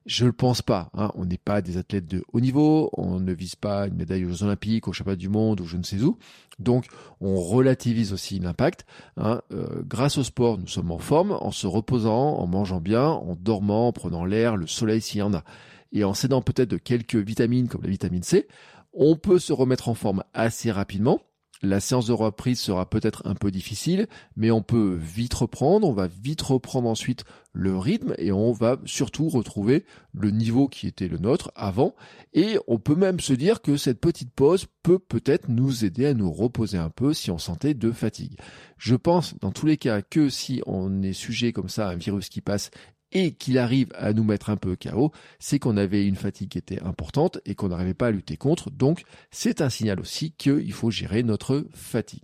Je 0.05 0.27
le 0.27 0.33
pense 0.33 0.63
pas. 0.63 0.91
Hein. 0.95 1.11
On 1.15 1.25
n'est 1.25 1.39
pas 1.39 1.63
des 1.63 1.77
athlètes 1.77 2.07
de 2.07 2.25
haut 2.33 2.41
niveau, 2.41 2.91
on 2.95 3.21
ne 3.21 3.33
vise 3.33 3.55
pas 3.55 3.87
une 3.87 3.95
médaille 3.95 4.25
aux 4.25 4.31
Jeux 4.31 4.43
Olympiques, 4.43 4.89
au 4.89 4.93
Championnat 4.93 5.17
du 5.17 5.29
Monde 5.29 5.61
ou 5.61 5.65
je 5.65 5.77
ne 5.77 5.85
sais 5.85 6.03
où. 6.03 6.19
Donc, 6.59 6.87
on 7.21 7.41
relativise 7.41 8.13
aussi 8.13 8.41
l'impact. 8.41 8.85
Hein. 9.17 9.41
Euh, 9.53 9.83
grâce 9.87 10.19
au 10.19 10.25
sport, 10.25 10.59
nous 10.59 10.67
sommes 10.67 10.91
en 10.91 10.99
forme, 10.99 11.33
en 11.33 11.53
se 11.53 11.69
reposant, 11.69 12.37
en 12.37 12.47
mangeant 12.47 12.81
bien, 12.81 13.07
en 13.07 13.37
dormant, 13.37 13.89
en 13.89 13.93
prenant 13.93 14.25
l'air, 14.25 14.57
le 14.57 14.67
soleil 14.67 15.01
s'il 15.01 15.21
y 15.21 15.23
en 15.23 15.35
a 15.35 15.45
et 15.93 16.05
en 16.05 16.15
s'aidant 16.15 16.43
peut-être 16.43 16.71
de 16.71 16.79
quelques 16.79 17.17
vitamines 17.17 17.69
comme 17.69 17.83
la 17.83 17.91
vitamine 17.91 18.23
C, 18.23 18.49
on 18.93 19.17
peut 19.17 19.39
se 19.39 19.53
remettre 19.53 19.89
en 19.89 19.95
forme 19.95 20.25
assez 20.35 20.71
rapidement. 20.71 21.21
La 21.65 21.79
séance 21.79 22.09
de 22.09 22.13
reprise 22.13 22.59
sera 22.59 22.91
peut-être 22.91 23.23
un 23.25 23.37
peu 23.37 23.53
difficile, 23.53 24.09
mais 24.35 24.51
on 24.51 24.63
peut 24.63 24.99
vite 25.01 25.33
reprendre, 25.33 25.87
on 25.87 25.93
va 25.93 26.09
vite 26.09 26.43
reprendre 26.43 26.89
ensuite 26.89 27.25
le 27.53 27.79
rythme 27.79 28.15
et 28.19 28.33
on 28.33 28.51
va 28.51 28.79
surtout 28.85 29.29
retrouver 29.29 29.85
le 30.13 30.33
niveau 30.33 30.67
qui 30.67 30.89
était 30.89 31.07
le 31.07 31.19
nôtre 31.19 31.53
avant. 31.55 31.95
Et 32.33 32.59
on 32.67 32.81
peut 32.81 32.97
même 32.97 33.21
se 33.21 33.33
dire 33.33 33.63
que 33.63 33.77
cette 33.77 34.01
petite 34.01 34.33
pause 34.33 34.67
peut 34.83 34.99
peut-être 34.99 35.49
nous 35.49 35.85
aider 35.85 36.07
à 36.07 36.15
nous 36.15 36.33
reposer 36.33 36.79
un 36.79 36.91
peu 36.91 37.15
si 37.15 37.31
on 37.31 37.39
sentait 37.39 37.75
de 37.75 37.93
fatigue. 37.93 38.41
Je 38.77 38.97
pense 38.97 39.39
dans 39.39 39.53
tous 39.53 39.67
les 39.67 39.77
cas 39.77 40.03
que 40.03 40.31
si 40.31 40.63
on 40.67 41.01
est 41.03 41.13
sujet 41.13 41.53
comme 41.53 41.69
ça 41.69 41.87
à 41.87 41.93
un 41.93 41.97
virus 41.97 42.29
qui 42.29 42.41
passe 42.41 42.73
et 43.13 43.33
qu'il 43.33 43.59
arrive 43.59 43.89
à 43.95 44.13
nous 44.13 44.25
mettre 44.25 44.51
un 44.51 44.57
peu 44.57 44.77
KO, 44.77 45.13
c'est 45.39 45.59
qu'on 45.59 45.77
avait 45.77 46.07
une 46.07 46.17
fatigue 46.17 46.51
qui 46.51 46.59
était 46.59 46.83
importante 46.83 47.39
et 47.45 47.55
qu'on 47.55 47.69
n'arrivait 47.69 47.95
pas 47.95 48.09
à 48.09 48.11
lutter 48.11 48.37
contre. 48.37 48.71
Donc, 48.71 49.05
c'est 49.31 49.61
un 49.61 49.71
signal 49.71 50.01
aussi 50.01 50.33
qu'il 50.33 50.73
faut 50.73 50.91
gérer 50.91 51.23
notre 51.23 51.67
fatigue. 51.73 52.23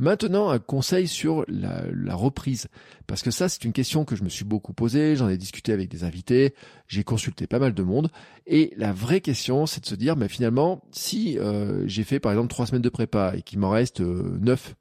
Maintenant, 0.00 0.48
un 0.48 0.58
conseil 0.58 1.06
sur 1.06 1.44
la, 1.46 2.14
reprise. 2.14 2.68
Parce 3.06 3.20
que 3.22 3.30
ça, 3.30 3.50
c'est 3.50 3.64
une 3.64 3.74
question 3.74 4.06
que 4.06 4.16
je 4.16 4.24
me 4.24 4.30
suis 4.30 4.46
beaucoup 4.46 4.72
posée, 4.72 5.14
j'en 5.14 5.28
ai 5.28 5.36
discuté 5.36 5.74
avec 5.74 5.90
des 5.90 6.04
invités, 6.04 6.54
j'ai 6.88 7.04
consulté 7.04 7.46
pas 7.46 7.58
mal 7.58 7.74
de 7.74 7.82
monde. 7.82 8.10
Et 8.46 8.72
la 8.78 8.94
vraie 8.94 9.20
question, 9.20 9.66
c'est 9.66 9.82
de 9.82 9.86
se 9.86 9.94
dire, 9.94 10.16
mais 10.16 10.28
finalement, 10.28 10.82
si 10.90 11.38
euh, 11.38 11.86
j'ai 11.86 12.04
fait 12.04 12.18
par 12.18 12.32
exemple 12.32 12.48
trois 12.48 12.66
semaines 12.66 12.80
de 12.80 12.88
prépa 12.88 13.34
et 13.36 13.42
qu'il 13.42 13.58
m'en 13.58 13.68
reste 13.68 14.00
euh, 14.00 14.38
neuf 14.40 14.74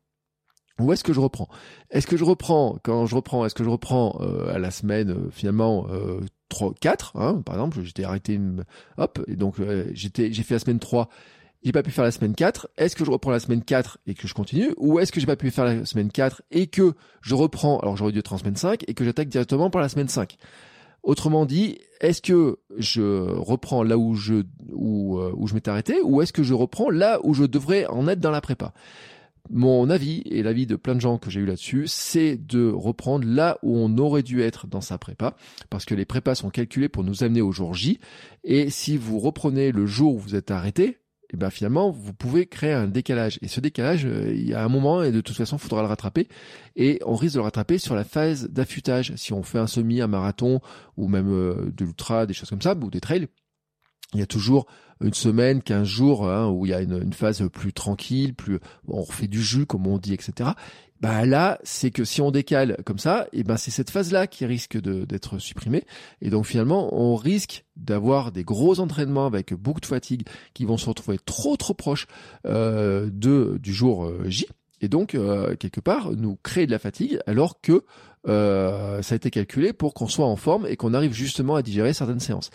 où 0.80 0.94
est-ce 0.94 1.04
que 1.04 1.14
je 1.14 1.20
reprends? 1.20 1.48
Est-ce 1.92 2.08
que 2.08 2.18
je 2.18 2.24
reprends 2.24 2.78
quand 2.84 3.06
je 3.06 3.16
reprends 3.16 3.46
Est-ce 3.46 3.56
que 3.56 3.64
je 3.64 3.70
reprends 3.70 4.18
euh, 4.22 4.54
à 4.54 4.60
la 4.60 4.72
semaine 4.72 5.12
euh, 5.12 5.30
finalement 5.32 5.88
euh, 5.90 6.22
3 6.50 6.74
4 6.80 7.12
hein, 7.16 7.42
par 7.46 7.56
exemple, 7.56 7.82
j'étais 7.84 8.04
arrêté 8.04 8.34
une... 8.34 8.66
hop 8.98 9.20
et 9.28 9.36
donc 9.36 9.60
euh, 9.60 9.90
j'étais 9.94 10.32
j'ai 10.32 10.44
fait 10.44 10.56
la 10.56 10.60
semaine 10.60 10.80
3, 10.80 11.10
j'ai 11.64 11.72
pas 11.72 11.84
pu 11.84 11.92
faire 11.92 12.04
la 12.04 12.12
semaine 12.12 12.34
4. 12.34 12.70
Est-ce 12.78 12.96
que 12.96 13.06
je 13.06 13.12
reprends 13.12 13.32
la 13.32 13.40
semaine 13.40 13.64
4 13.64 14.00
et 14.08 14.14
que 14.14 14.28
je 14.28 14.34
continue 14.34 14.74
ou 14.78 15.00
est-ce 15.00 15.12
que 15.12 15.20
j'ai 15.20 15.28
pas 15.28 15.36
pu 15.36 15.52
faire 15.52 15.66
la 15.66 15.86
semaine 15.86 16.12
4 16.12 16.42
et 16.52 16.68
que 16.68 16.94
je 17.22 17.36
reprends 17.36 17.80
alors 17.80 17.98
j'aurais 17.98 18.12
dû 18.12 18.20
être 18.20 18.34
en 18.34 18.38
semaine 18.38 18.56
5 18.56 18.84
et 18.88 18.94
que 18.94 19.04
j'attaque 19.04 19.30
directement 19.30 19.70
par 19.70 19.82
la 19.82 19.90
semaine 19.90 20.10
5 20.10 20.38
Autrement 21.02 21.46
dit, 21.46 21.78
est-ce 22.02 22.22
que 22.22 22.58
je 22.78 23.32
reprends 23.32 23.84
là 23.84 23.98
où 23.98 24.16
je 24.16 24.44
où, 24.74 25.18
où 25.18 25.48
je 25.48 25.54
m'étais 25.54 25.72
arrêté 25.72 26.02
ou 26.04 26.22
est-ce 26.22 26.34
que 26.34 26.44
je 26.44 26.54
reprends 26.54 26.90
là 26.90 27.20
où 27.24 27.34
je 27.34 27.46
devrais 27.46 27.86
en 27.88 28.06
être 28.10 28.20
dans 28.20 28.32
la 28.32 28.42
prépa? 28.42 28.74
Mon 29.50 29.90
avis 29.90 30.22
et 30.26 30.44
l'avis 30.44 30.66
de 30.66 30.76
plein 30.76 30.96
de 30.96 31.02
gens 31.02 31.18
que 31.18 31.30
j'ai 31.30 31.40
eu 31.40 31.46
là-dessus, 31.46 31.86
c'est 31.88 32.38
de 32.38 32.70
reprendre 32.70 33.26
là 33.28 33.58
où 33.64 33.78
on 33.78 33.98
aurait 33.98 34.24
dû 34.24 34.42
être 34.42 34.68
dans 34.68 34.82
sa 34.82 34.98
prépa, 34.98 35.36
parce 35.70 35.86
que 35.86 35.96
les 35.96 36.06
prépas 36.06 36.36
sont 36.36 36.50
calculés 36.50 36.90
pour 36.90 37.04
nous 37.04 37.24
amener 37.24 37.42
au 37.42 37.52
jour 37.52 37.74
J, 37.74 38.00
et 38.44 38.70
si 38.70 38.98
vous 38.98 39.20
reprenez 39.20 39.72
le 39.72 39.86
jour 39.86 40.16
où 40.16 40.20
vous 40.20 40.36
êtes 40.36 40.52
arrêté, 40.52 40.98
et 41.32 41.36
eh 41.36 41.38
ben 41.38 41.52
finalement 41.52 41.92
vous 41.92 42.12
pouvez 42.12 42.48
créer 42.48 42.74
un 42.74 42.88
décalage. 42.88 43.38
Et 43.44 43.48
ce 43.48 43.60
décalage 43.60 44.04
euh, 44.04 44.34
il 44.34 44.50
y 44.50 44.56
a 44.56 44.64
un 44.64 44.68
moment 44.68 45.04
et 45.04 45.12
de 45.12 45.22
toute 45.22 45.36
façon 45.36 45.58
il 45.58 45.60
faudra 45.60 45.84
le 45.84 45.88
rattraper 45.88 46.28
et 46.76 47.00
on 47.06 47.14
risque 47.14 47.36
de 47.36 47.40
le 47.40 47.44
rattraper 47.44 47.78
sur 47.78 47.94
la 47.94 48.04
phase 48.04 48.50
d'affûtage. 48.50 49.14
Si 49.16 49.32
on 49.32 49.44
fait 49.44 49.60
un 49.60 49.68
semi 49.68 50.02
un 50.02 50.08
marathon 50.08 50.60
ou 50.98 51.08
même 51.08 51.32
euh, 51.32 51.72
de 51.72 51.86
l'ultra 51.86 52.26
des 52.26 52.34
choses 52.34 52.50
comme 52.50 52.64
ça 52.64 52.76
ou 52.76 52.90
des 52.90 53.00
trails 53.00 53.28
il 54.14 54.20
y 54.20 54.24
a 54.24 54.28
toujours 54.28 54.66
une 55.02 55.14
semaine, 55.14 55.62
quinze 55.62 55.88
jours, 55.88 56.30
hein, 56.30 56.50
où 56.50 56.66
il 56.66 56.70
y 56.70 56.74
a 56.74 56.82
une, 56.82 57.14
phase 57.14 57.48
plus 57.54 57.72
tranquille, 57.72 58.34
plus 58.34 58.60
on 58.88 59.02
refait 59.02 59.28
du 59.28 59.42
jus 59.42 59.66
comme 59.66 59.88
on 59.88 59.98
dit, 59.98 60.14
etc. 60.14 60.52
Bah 61.00 61.26
là, 61.26 61.60
c'est 61.64 61.92
que 61.92 62.04
si 62.04 62.20
on 62.22 62.30
décale 62.30 62.78
comme 62.86 63.00
ça, 63.00 63.28
et 63.32 63.40
eh 63.40 63.44
ben 63.44 63.56
c'est 63.56 63.72
cette 63.72 63.90
phase-là 63.90 64.28
qui 64.28 64.46
risque 64.46 64.78
d'être 64.78 65.38
supprimée. 65.40 65.86
Et 66.22 66.30
donc 66.30 66.46
finalement, 66.46 66.94
on 66.94 67.16
risque 67.16 67.64
d'avoir 67.78 68.34
des 68.34 68.44
gros 68.44 68.82
entraînements 68.82 69.26
avec 69.26 69.54
beaucoup 69.54 69.80
de 69.80 69.86
fatigue 69.86 70.28
qui 70.54 70.66
vont 70.66 70.76
se 70.76 70.90
retrouver 70.90 71.18
trop 71.18 71.56
trop 71.56 71.74
proches 71.74 72.08
euh, 72.46 73.10
du 73.10 73.74
jour 73.74 74.06
euh, 74.06 74.26
J. 74.28 74.48
Et 74.82 74.88
donc 74.88 75.16
euh, 75.16 75.56
quelque 75.56 75.80
part 75.80 76.12
nous 76.12 76.38
créer 76.42 76.66
de 76.66 76.72
la 76.72 76.80
fatigue 76.80 77.20
alors 77.28 77.62
que 77.62 77.84
euh, 78.28 79.02
ça 79.02 79.14
a 79.14 79.18
été 79.18 79.30
calculé 79.30 79.74
pour 79.74 79.94
qu'on 79.94 80.08
soit 80.08 80.26
en 80.26 80.36
forme 80.36 80.66
et 80.68 80.76
qu'on 80.76 80.94
arrive 80.94 81.14
justement 81.14 81.56
à 81.56 81.62
digérer 81.62 81.94
certaines 81.94 82.20
séances. 82.20 82.50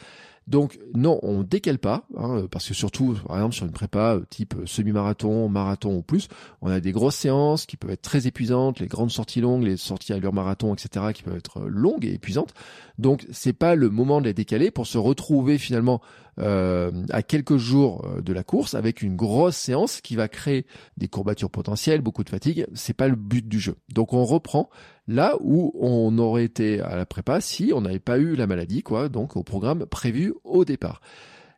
Donc 0.47 0.79
non, 0.95 1.19
on 1.23 1.43
décale 1.43 1.79
pas, 1.79 2.07
hein, 2.19 2.47
parce 2.51 2.69
que 2.69 2.75
surtout, 2.75 3.17
par 3.27 3.37
exemple, 3.37 3.55
sur 3.55 3.65
une 3.65 3.73
prépa 3.73 4.17
euh, 4.17 4.25
type 4.29 4.55
euh, 4.57 4.67
semi-marathon, 4.67 5.49
marathon 5.49 5.97
ou 5.97 6.03
plus, 6.03 6.29
on 6.61 6.69
a 6.69 6.81
des 6.81 6.93
grosses 6.93 7.17
séances 7.17 7.65
qui 7.65 7.79
peuvent 7.79 7.91
être 7.91 8.03
très 8.03 8.27
épuisantes, 8.27 8.79
les 8.81 8.87
grandes 8.87 9.11
sorties 9.11 9.41
longues, 9.41 9.63
les 9.63 9.79
sorties 9.79 10.13
à 10.13 10.19
l'heure 10.19 10.35
marathon, 10.35 10.75
etc., 10.75 11.07
qui 11.15 11.23
peuvent 11.23 11.37
être 11.37 11.61
euh, 11.61 11.69
longues 11.69 12.05
et 12.05 12.13
épuisantes. 12.13 12.53
Donc 12.99 13.27
c'est 13.33 13.55
pas 13.55 13.75
le 13.75 13.89
moment 13.89 14.21
de 14.21 14.27
les 14.27 14.35
décaler 14.35 14.71
pour 14.71 14.87
se 14.87 14.99
retrouver 14.99 15.57
finalement 15.57 16.01
euh, 16.41 16.91
à 17.11 17.23
quelques 17.23 17.57
jours 17.57 18.07
de 18.23 18.33
la 18.33 18.43
course 18.43 18.75
avec 18.75 19.03
une 19.03 19.17
grosse 19.17 19.57
séance 19.57 20.01
qui 20.01 20.17
va 20.17 20.29
créer 20.29 20.67
des 20.97 21.09
courbatures 21.09 21.51
potentielles, 21.51 22.01
beaucoup 22.01 22.25
de 22.25 22.31
fatigue. 22.31 22.67
C'est 22.75 22.95
pas 22.95 23.09
le 23.09 23.17
but 23.17 23.47
du 23.49 23.61
jeu. 23.61 23.77
Donc 23.93 24.13
on 24.13 24.25
reprend 24.25 24.69
là 25.07 25.37
où 25.41 25.73
on 25.79 26.17
aurait 26.19 26.45
été 26.45 26.81
à 26.81 26.97
la 26.97 27.07
prépa 27.07 27.41
si 27.41 27.73
on 27.75 27.83
n'avait 27.83 27.99
pas 27.99 28.19
eu 28.19 28.37
la 28.37 28.47
maladie, 28.47 28.83
quoi, 28.83 29.09
donc 29.09 29.37
au 29.37 29.43
programme 29.43 29.87
prévu 29.87 30.35
au 30.45 30.65
départ. 30.65 31.01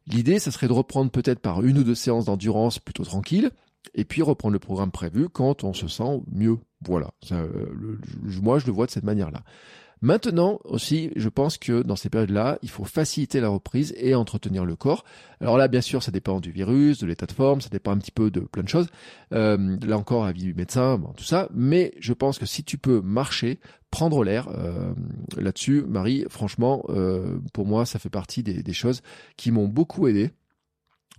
L'idée, 0.06 0.38
ça 0.38 0.52
serait 0.52 0.68
de 0.68 0.72
reprendre 0.72 1.10
peut-être 1.10 1.40
par 1.40 1.64
une 1.64 1.78
ou 1.78 1.84
deux 1.84 1.94
séances 1.94 2.26
d'endurance 2.26 2.78
plutôt 2.78 3.04
tranquille, 3.04 3.50
et 3.94 4.04
puis 4.04 4.22
reprendre 4.22 4.52
le 4.52 4.58
programme 4.58 4.90
prévu 4.90 5.28
quand 5.28 5.64
on 5.64 5.72
se 5.72 5.88
sent 5.88 6.22
mieux. 6.30 6.58
Voilà, 6.84 7.10
euh, 7.32 7.66
moi 8.42 8.58
je 8.58 8.66
le 8.66 8.72
vois 8.72 8.86
de 8.86 8.90
cette 8.90 9.04
manière-là. 9.04 9.42
Maintenant 10.02 10.60
aussi, 10.64 11.10
je 11.16 11.28
pense 11.28 11.56
que 11.56 11.82
dans 11.82 11.96
ces 11.96 12.10
périodes-là, 12.10 12.58
il 12.62 12.68
faut 12.68 12.84
faciliter 12.84 13.40
la 13.40 13.48
reprise 13.48 13.94
et 13.96 14.14
entretenir 14.14 14.64
le 14.64 14.76
corps. 14.76 15.04
Alors 15.40 15.56
là, 15.56 15.68
bien 15.68 15.80
sûr, 15.80 16.02
ça 16.02 16.10
dépend 16.10 16.40
du 16.40 16.50
virus, 16.50 16.98
de 16.98 17.06
l'état 17.06 17.26
de 17.26 17.32
forme, 17.32 17.62
ça 17.62 17.70
dépend 17.70 17.92
un 17.92 17.98
petit 17.98 18.10
peu 18.10 18.30
de 18.30 18.40
plein 18.40 18.62
de 18.62 18.68
choses. 18.68 18.88
Euh, 19.32 19.78
là 19.82 19.96
encore, 19.96 20.26
avis 20.26 20.42
du 20.42 20.54
médecin, 20.54 20.98
bon, 20.98 21.12
tout 21.16 21.24
ça. 21.24 21.48
Mais 21.54 21.94
je 21.98 22.12
pense 22.12 22.38
que 22.38 22.44
si 22.46 22.62
tu 22.62 22.76
peux 22.76 23.00
marcher, 23.00 23.58
prendre 23.90 24.22
l'air 24.22 24.48
euh, 24.48 24.92
là-dessus, 25.36 25.82
Marie, 25.88 26.26
franchement, 26.28 26.84
euh, 26.90 27.38
pour 27.54 27.66
moi, 27.66 27.86
ça 27.86 27.98
fait 27.98 28.10
partie 28.10 28.42
des, 28.42 28.62
des 28.62 28.72
choses 28.74 29.00
qui 29.38 29.50
m'ont 29.50 29.68
beaucoup 29.68 30.08
aidé 30.08 30.30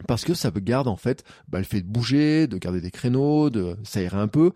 parce 0.07 0.25
que 0.25 0.33
ça 0.33 0.51
me 0.51 0.59
garde 0.59 0.87
en 0.87 0.95
fait 0.95 1.23
bah, 1.47 1.59
le 1.59 1.63
fait 1.63 1.81
de 1.81 1.87
bouger, 1.87 2.47
de 2.47 2.57
garder 2.57 2.81
des 2.81 2.91
créneaux, 2.91 3.49
de 3.49 3.77
s'aérer 3.83 4.17
un 4.17 4.27
peu, 4.27 4.51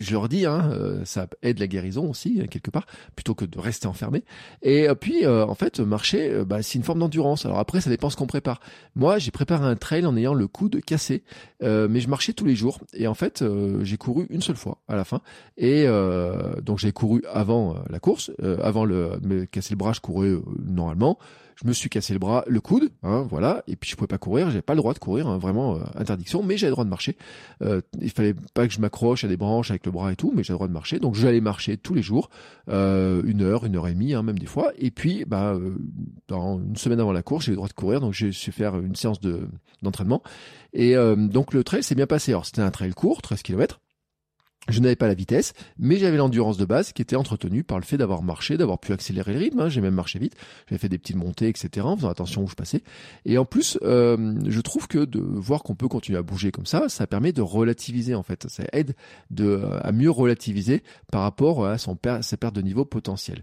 je 0.00 0.12
leur 0.12 0.28
dis, 0.28 0.46
hein, 0.46 0.70
euh, 0.72 1.04
ça 1.04 1.26
aide 1.42 1.58
la 1.58 1.66
guérison 1.66 2.08
aussi 2.10 2.46
quelque 2.48 2.70
part, 2.70 2.86
plutôt 3.16 3.34
que 3.34 3.44
de 3.44 3.58
rester 3.58 3.86
enfermé. 3.86 4.24
Et 4.62 4.88
euh, 4.88 4.94
puis, 4.94 5.24
euh, 5.24 5.46
en 5.46 5.54
fait, 5.54 5.80
marcher, 5.80 6.44
bah, 6.44 6.62
c'est 6.62 6.78
une 6.78 6.84
forme 6.84 7.00
d'endurance. 7.00 7.46
Alors 7.46 7.58
après, 7.58 7.80
ça 7.80 7.90
dépend 7.90 8.10
ce 8.10 8.16
qu'on 8.16 8.26
prépare. 8.26 8.60
Moi, 8.94 9.18
j'ai 9.18 9.30
préparé 9.30 9.64
un 9.64 9.76
trail 9.76 10.06
en 10.06 10.16
ayant 10.16 10.34
le 10.34 10.46
coude 10.48 10.80
cassé, 10.84 11.24
mais 11.60 12.00
je 12.00 12.08
marchais 12.08 12.32
tous 12.32 12.44
les 12.44 12.54
jours. 12.56 12.78
Et 12.92 13.06
en 13.06 13.14
fait, 13.14 13.44
j'ai 13.82 13.96
couru 13.96 14.26
une 14.30 14.42
seule 14.42 14.56
fois 14.56 14.78
à 14.88 14.96
la 14.96 15.04
fin. 15.04 15.20
Et 15.56 15.86
donc, 16.62 16.78
j'ai 16.78 16.92
couru 16.92 17.22
avant 17.32 17.76
la 17.88 17.98
course, 17.98 18.30
avant 18.62 18.84
le 18.84 19.18
me 19.22 19.44
casser 19.44 19.74
le 19.74 19.78
bras, 19.78 19.92
je 19.92 20.00
courais 20.00 20.34
normalement 20.64 21.18
je 21.56 21.66
me 21.66 21.72
suis 21.72 21.88
cassé 21.88 22.12
le 22.12 22.18
bras, 22.18 22.44
le 22.46 22.60
coude, 22.60 22.90
hein, 23.02 23.26
voilà, 23.28 23.62
et 23.66 23.76
puis 23.76 23.90
je 23.90 23.96
pouvais 23.96 24.08
pas 24.08 24.18
courir, 24.18 24.48
j'avais 24.48 24.62
pas 24.62 24.74
le 24.74 24.78
droit 24.78 24.94
de 24.94 24.98
courir, 24.98 25.28
hein, 25.28 25.38
vraiment 25.38 25.78
interdiction, 25.96 26.42
mais 26.42 26.56
j'avais 26.56 26.70
le 26.70 26.74
droit 26.74 26.84
de 26.84 26.90
marcher. 26.90 27.16
Euh, 27.62 27.80
il 28.00 28.10
fallait 28.10 28.34
pas 28.54 28.66
que 28.66 28.72
je 28.72 28.80
m'accroche 28.80 29.24
à 29.24 29.28
des 29.28 29.36
branches 29.36 29.70
avec 29.70 29.86
le 29.86 29.92
bras 29.92 30.12
et 30.12 30.16
tout, 30.16 30.32
mais 30.34 30.42
j'ai 30.42 30.52
le 30.52 30.56
droit 30.56 30.68
de 30.68 30.72
marcher. 30.72 30.98
Donc 30.98 31.14
j'allais 31.14 31.40
marcher 31.40 31.76
tous 31.76 31.94
les 31.94 32.02
jours, 32.02 32.30
euh, 32.68 33.22
une 33.24 33.42
heure, 33.42 33.64
une 33.64 33.76
heure 33.76 33.88
et 33.88 33.94
demie, 33.94 34.14
hein, 34.14 34.22
même 34.22 34.38
des 34.38 34.46
fois. 34.46 34.72
Et 34.78 34.90
puis, 34.90 35.24
bah, 35.24 35.54
euh, 35.54 35.76
dans 36.28 36.58
une 36.58 36.76
semaine 36.76 37.00
avant 37.00 37.12
la 37.12 37.22
course, 37.22 37.46
j'ai 37.46 37.52
le 37.52 37.56
droit 37.56 37.68
de 37.68 37.72
courir, 37.74 38.00
donc 38.00 38.12
j'ai 38.12 38.32
su 38.32 38.52
faire 38.52 38.78
une 38.78 38.96
séance 38.96 39.20
de 39.20 39.48
d'entraînement. 39.82 40.22
Et 40.72 40.96
euh, 40.96 41.14
donc 41.14 41.52
le 41.54 41.62
trail 41.62 41.82
s'est 41.82 41.94
bien 41.94 42.06
passé. 42.06 42.32
Alors 42.32 42.46
c'était 42.46 42.62
un 42.62 42.70
trail 42.70 42.92
court, 42.92 43.22
13 43.22 43.42
km. 43.42 43.80
Je 44.68 44.80
n'avais 44.80 44.96
pas 44.96 45.08
la 45.08 45.14
vitesse, 45.14 45.52
mais 45.78 45.96
j'avais 45.96 46.16
l'endurance 46.16 46.56
de 46.56 46.64
base 46.64 46.92
qui 46.92 47.02
était 47.02 47.16
entretenue 47.16 47.64
par 47.64 47.78
le 47.78 47.84
fait 47.84 47.98
d'avoir 47.98 48.22
marché, 48.22 48.56
d'avoir 48.56 48.78
pu 48.78 48.92
accélérer 48.92 49.34
le 49.34 49.38
rythme. 49.38 49.60
Hein. 49.60 49.68
J'ai 49.68 49.82
même 49.82 49.94
marché 49.94 50.18
vite. 50.18 50.34
J'avais 50.68 50.78
fait 50.78 50.88
des 50.88 50.98
petites 50.98 51.16
montées, 51.16 51.48
etc. 51.48 51.86
En 51.86 51.96
faisant 51.96 52.08
attention 52.08 52.42
où 52.42 52.48
je 52.48 52.54
passais. 52.54 52.82
Et 53.26 53.36
en 53.36 53.44
plus, 53.44 53.78
euh, 53.82 54.34
je 54.46 54.60
trouve 54.60 54.88
que 54.88 55.04
de 55.04 55.20
voir 55.20 55.62
qu'on 55.62 55.74
peut 55.74 55.88
continuer 55.88 56.18
à 56.18 56.22
bouger 56.22 56.50
comme 56.50 56.66
ça, 56.66 56.88
ça 56.88 57.06
permet 57.06 57.32
de 57.32 57.42
relativiser 57.42 58.14
en 58.14 58.22
fait. 58.22 58.48
Ça 58.48 58.64
aide 58.72 58.94
de, 59.30 59.62
à 59.82 59.92
mieux 59.92 60.10
relativiser 60.10 60.82
par 61.12 61.22
rapport 61.22 61.66
à 61.66 61.76
sa 61.78 62.36
perte 62.36 62.54
de 62.54 62.62
niveau 62.62 62.84
potentiel. 62.84 63.42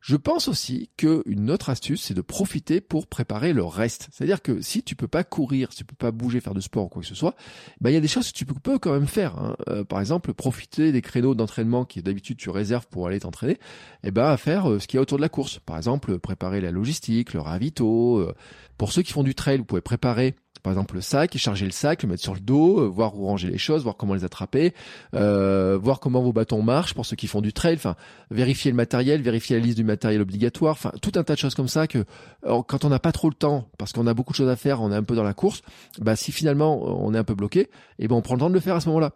Je 0.00 0.16
pense 0.16 0.48
aussi 0.48 0.90
qu'une 0.96 1.50
autre 1.50 1.70
astuce, 1.70 2.02
c'est 2.02 2.14
de 2.14 2.20
profiter 2.20 2.80
pour 2.80 3.06
préparer 3.06 3.52
le 3.52 3.64
reste. 3.64 4.08
C'est-à-dire 4.12 4.42
que 4.42 4.60
si 4.60 4.82
tu 4.82 4.94
peux 4.94 5.08
pas 5.08 5.24
courir, 5.24 5.72
si 5.72 5.78
tu 5.78 5.84
peux 5.84 5.96
pas 5.96 6.12
bouger, 6.12 6.40
faire 6.40 6.54
de 6.54 6.60
sport 6.60 6.84
ou 6.84 6.88
quoi 6.88 7.02
que 7.02 7.08
ce 7.08 7.14
soit, 7.14 7.34
bah, 7.80 7.90
il 7.90 7.94
y 7.94 7.96
a 7.96 8.00
des 8.00 8.08
choses 8.08 8.30
que 8.30 8.36
tu 8.36 8.46
peux 8.46 8.78
quand 8.78 8.92
même 8.92 9.06
faire. 9.06 9.38
Hein. 9.38 9.56
Euh, 9.68 9.84
par 9.84 10.00
exemple, 10.00 10.32
profiter 10.34 10.92
des 10.92 11.02
créneaux 11.02 11.34
d'entraînement 11.34 11.84
qui 11.84 12.02
d'habitude 12.02 12.36
tu 12.36 12.50
réserves 12.50 12.86
pour 12.88 13.06
aller 13.06 13.20
t'entraîner, 13.20 13.54
et 13.54 13.58
eh 14.04 14.10
ben 14.10 14.26
à 14.26 14.36
faire 14.36 14.70
euh, 14.70 14.78
ce 14.78 14.86
qu'il 14.86 14.96
y 14.96 14.98
a 14.98 15.02
autour 15.02 15.18
de 15.18 15.22
la 15.22 15.28
course. 15.28 15.58
Par 15.58 15.76
exemple, 15.76 16.18
préparer 16.18 16.60
la 16.60 16.70
logistique, 16.70 17.32
le 17.32 17.40
ravito. 17.40 18.18
Euh. 18.18 18.34
pour 18.76 18.92
ceux 18.92 19.02
qui 19.02 19.12
font 19.12 19.24
du 19.24 19.34
trail, 19.34 19.58
vous 19.58 19.64
pouvez 19.64 19.80
préparer 19.80 20.36
par 20.62 20.72
exemple 20.72 20.94
le 20.94 21.00
sac, 21.00 21.36
charger 21.36 21.64
le 21.64 21.72
sac, 21.72 22.02
le 22.02 22.08
mettre 22.08 22.22
sur 22.22 22.34
le 22.34 22.40
dos, 22.40 22.80
euh, 22.80 22.86
voir 22.86 23.16
où 23.18 23.26
ranger 23.26 23.48
les 23.48 23.58
choses, 23.58 23.82
voir 23.82 23.96
comment 23.96 24.14
les 24.14 24.24
attraper, 24.24 24.74
euh, 25.14 25.78
voir 25.80 26.00
comment 26.00 26.20
vos 26.20 26.32
bâtons 26.32 26.62
marchent 26.62 26.94
pour 26.94 27.06
ceux 27.06 27.16
qui 27.16 27.26
font 27.26 27.40
du 27.40 27.52
trail, 27.52 27.74
enfin 27.74 27.96
vérifier 28.30 28.70
le 28.70 28.76
matériel, 28.76 29.22
vérifier 29.22 29.58
la 29.58 29.64
liste 29.64 29.76
du 29.76 29.84
matériel 29.84 30.20
obligatoire, 30.20 30.72
enfin 30.72 30.92
tout 31.00 31.12
un 31.16 31.22
tas 31.22 31.34
de 31.34 31.38
choses 31.38 31.54
comme 31.54 31.68
ça 31.68 31.86
que 31.86 32.04
quand 32.42 32.84
on 32.84 32.88
n'a 32.88 32.98
pas 32.98 33.12
trop 33.12 33.28
le 33.28 33.34
temps, 33.34 33.68
parce 33.78 33.92
qu'on 33.92 34.06
a 34.06 34.14
beaucoup 34.14 34.32
de 34.32 34.36
choses 34.36 34.48
à 34.48 34.56
faire, 34.56 34.82
on 34.82 34.92
est 34.92 34.96
un 34.96 35.02
peu 35.02 35.14
dans 35.14 35.22
la 35.22 35.34
course, 35.34 35.62
bah 35.98 36.16
si 36.16 36.32
finalement 36.32 37.04
on 37.04 37.14
est 37.14 37.18
un 37.18 37.24
peu 37.24 37.34
bloqué, 37.34 37.70
eh 37.98 38.08
ben 38.08 38.16
on 38.16 38.22
prend 38.22 38.34
le 38.34 38.40
temps 38.40 38.50
de 38.50 38.54
le 38.54 38.60
faire 38.60 38.76
à 38.76 38.80
ce 38.80 38.88
moment-là. 38.88 39.12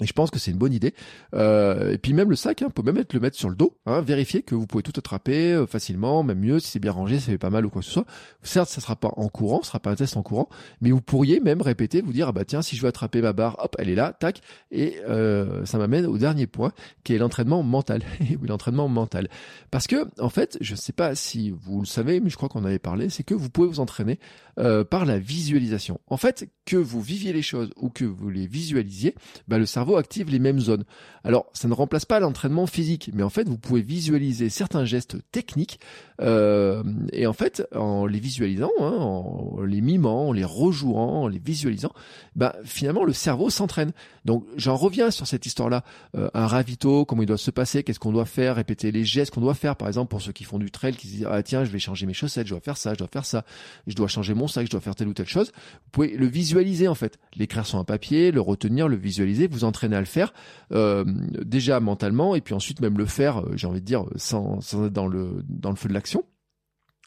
Et 0.00 0.06
je 0.06 0.12
pense 0.14 0.30
que 0.30 0.38
c'est 0.38 0.50
une 0.50 0.56
bonne 0.56 0.72
idée. 0.72 0.94
Euh, 1.34 1.92
et 1.92 1.98
puis 1.98 2.14
même 2.14 2.30
le 2.30 2.36
sac, 2.36 2.62
hein, 2.62 2.70
peut 2.70 2.82
même 2.82 3.04
le 3.12 3.20
mettre 3.20 3.36
sur 3.36 3.50
le 3.50 3.54
dos, 3.54 3.76
hein, 3.84 4.00
vérifier 4.00 4.42
que 4.42 4.54
vous 4.54 4.66
pouvez 4.66 4.82
tout 4.82 4.92
attraper 4.96 5.52
euh, 5.52 5.66
facilement, 5.66 6.22
même 6.22 6.38
mieux 6.40 6.60
si 6.60 6.68
c'est 6.68 6.78
bien 6.78 6.92
rangé, 6.92 7.18
ça 7.18 7.26
fait 7.26 7.38
pas 7.38 7.50
mal 7.50 7.66
ou 7.66 7.70
quoi 7.70 7.82
que 7.82 7.86
ce 7.86 7.92
soit. 7.92 8.06
Certes, 8.42 8.70
ça 8.70 8.80
sera 8.80 8.96
pas 8.96 9.12
en 9.16 9.28
courant, 9.28 9.60
ce 9.62 9.68
sera 9.68 9.80
pas 9.80 9.90
un 9.90 9.94
test 9.94 10.16
en 10.16 10.22
courant, 10.22 10.48
mais 10.80 10.90
vous 10.90 11.02
pourriez 11.02 11.40
même 11.40 11.60
répéter, 11.60 12.00
vous 12.00 12.14
dire 12.14 12.28
ah 12.28 12.32
bah 12.32 12.46
tiens 12.46 12.62
si 12.62 12.74
je 12.74 12.82
veux 12.82 12.88
attraper 12.88 13.20
ma 13.20 13.34
barre, 13.34 13.56
hop, 13.62 13.76
elle 13.78 13.90
est 13.90 13.94
là, 13.94 14.14
tac. 14.18 14.40
Et 14.70 14.96
euh, 15.08 15.64
ça 15.66 15.76
m'amène 15.76 16.06
au 16.06 16.16
dernier 16.16 16.46
point, 16.46 16.72
qui 17.04 17.14
est 17.14 17.18
l'entraînement 17.18 17.62
mental. 17.62 18.02
oui, 18.20 18.38
l'entraînement 18.48 18.88
mental. 18.88 19.28
Parce 19.70 19.86
que 19.86 20.08
en 20.18 20.30
fait, 20.30 20.56
je 20.62 20.72
ne 20.72 20.78
sais 20.78 20.94
pas 20.94 21.14
si 21.14 21.50
vous 21.50 21.80
le 21.80 21.86
savez, 21.86 22.20
mais 22.20 22.30
je 22.30 22.36
crois 22.36 22.48
qu'on 22.48 22.64
avait 22.64 22.78
parlé, 22.78 23.10
c'est 23.10 23.24
que 23.24 23.34
vous 23.34 23.50
pouvez 23.50 23.68
vous 23.68 23.80
entraîner 23.80 24.18
euh, 24.58 24.84
par 24.84 25.04
la 25.04 25.18
visualisation. 25.18 26.00
En 26.06 26.16
fait, 26.16 26.48
que 26.64 26.76
vous 26.76 27.02
viviez 27.02 27.32
les 27.32 27.42
choses 27.42 27.70
ou 27.76 27.90
que 27.90 28.04
vous 28.04 28.30
les 28.30 28.46
visualisiez, 28.46 29.14
bah, 29.48 29.58
le 29.58 29.66
cerveau 29.66 29.81
active 29.96 30.30
les 30.30 30.38
mêmes 30.38 30.60
zones. 30.60 30.84
Alors, 31.24 31.46
ça 31.52 31.68
ne 31.68 31.74
remplace 31.74 32.04
pas 32.04 32.20
l'entraînement 32.20 32.66
physique, 32.66 33.10
mais 33.12 33.22
en 33.22 33.30
fait, 33.30 33.48
vous 33.48 33.58
pouvez 33.58 33.82
visualiser 33.82 34.48
certains 34.50 34.84
gestes 34.84 35.16
techniques 35.30 35.78
euh, 36.22 36.82
et 37.12 37.26
en 37.26 37.32
fait, 37.32 37.66
en 37.74 38.06
les 38.06 38.20
visualisant, 38.20 38.70
hein, 38.80 38.96
en 38.98 39.62
les 39.62 39.80
mimant, 39.80 40.28
en 40.28 40.32
les 40.32 40.44
rejouant, 40.44 41.22
en 41.22 41.28
les 41.28 41.38
visualisant, 41.38 41.92
bah, 42.36 42.56
finalement, 42.64 43.04
le 43.04 43.12
cerveau 43.12 43.50
s'entraîne. 43.50 43.92
Donc, 44.24 44.44
j'en 44.56 44.76
reviens 44.76 45.10
sur 45.10 45.26
cette 45.26 45.46
histoire-là. 45.46 45.84
Euh, 46.16 46.28
un 46.34 46.46
ravito, 46.46 47.04
comment 47.04 47.22
il 47.22 47.26
doit 47.26 47.38
se 47.38 47.50
passer, 47.50 47.82
qu'est-ce 47.82 47.98
qu'on 47.98 48.12
doit 48.12 48.24
faire, 48.24 48.56
répéter 48.56 48.92
les 48.92 49.04
gestes 49.04 49.32
qu'on 49.32 49.40
doit 49.40 49.54
faire. 49.54 49.76
Par 49.76 49.88
exemple, 49.88 50.10
pour 50.10 50.22
ceux 50.22 50.32
qui 50.32 50.44
font 50.44 50.58
du 50.58 50.70
trail, 50.70 50.94
qui 50.94 51.08
se 51.08 51.12
disent, 51.12 51.28
ah 51.28 51.42
tiens, 51.42 51.64
je 51.64 51.70
vais 51.70 51.78
changer 51.78 52.06
mes 52.06 52.14
chaussettes, 52.14 52.46
je 52.46 52.52
dois 52.52 52.60
faire 52.60 52.76
ça, 52.76 52.92
je 52.92 52.98
dois 52.98 53.08
faire 53.08 53.24
ça, 53.24 53.44
je 53.86 53.94
dois 53.94 54.08
changer 54.08 54.34
mon 54.34 54.46
sac, 54.46 54.66
je 54.66 54.70
dois 54.70 54.80
faire 54.80 54.94
telle 54.94 55.08
ou 55.08 55.14
telle 55.14 55.28
chose. 55.28 55.52
Vous 55.84 55.90
pouvez 55.90 56.16
le 56.16 56.26
visualiser, 56.26 56.88
en 56.88 56.94
fait. 56.94 57.18
L'écrire 57.36 57.66
sur 57.66 57.78
un 57.78 57.84
papier, 57.84 58.30
le 58.30 58.40
retenir, 58.40 58.86
le 58.88 58.96
visualiser, 58.96 59.48
vous 59.48 59.64
entraîner 59.72 59.96
à 59.96 60.00
le 60.00 60.06
faire, 60.06 60.34
euh, 60.72 61.02
déjà 61.06 61.80
mentalement, 61.80 62.34
et 62.34 62.42
puis 62.42 62.54
ensuite 62.54 62.80
même 62.80 62.98
le 62.98 63.06
faire, 63.06 63.38
euh, 63.38 63.52
j'ai 63.56 63.66
envie 63.66 63.80
de 63.80 63.86
dire, 63.86 64.04
sans, 64.16 64.60
sans 64.60 64.84
être 64.86 64.92
dans 64.92 65.06
le, 65.06 65.42
dans 65.48 65.70
le 65.70 65.76
feu 65.76 65.88
de 65.88 65.94
l'action. 65.94 66.24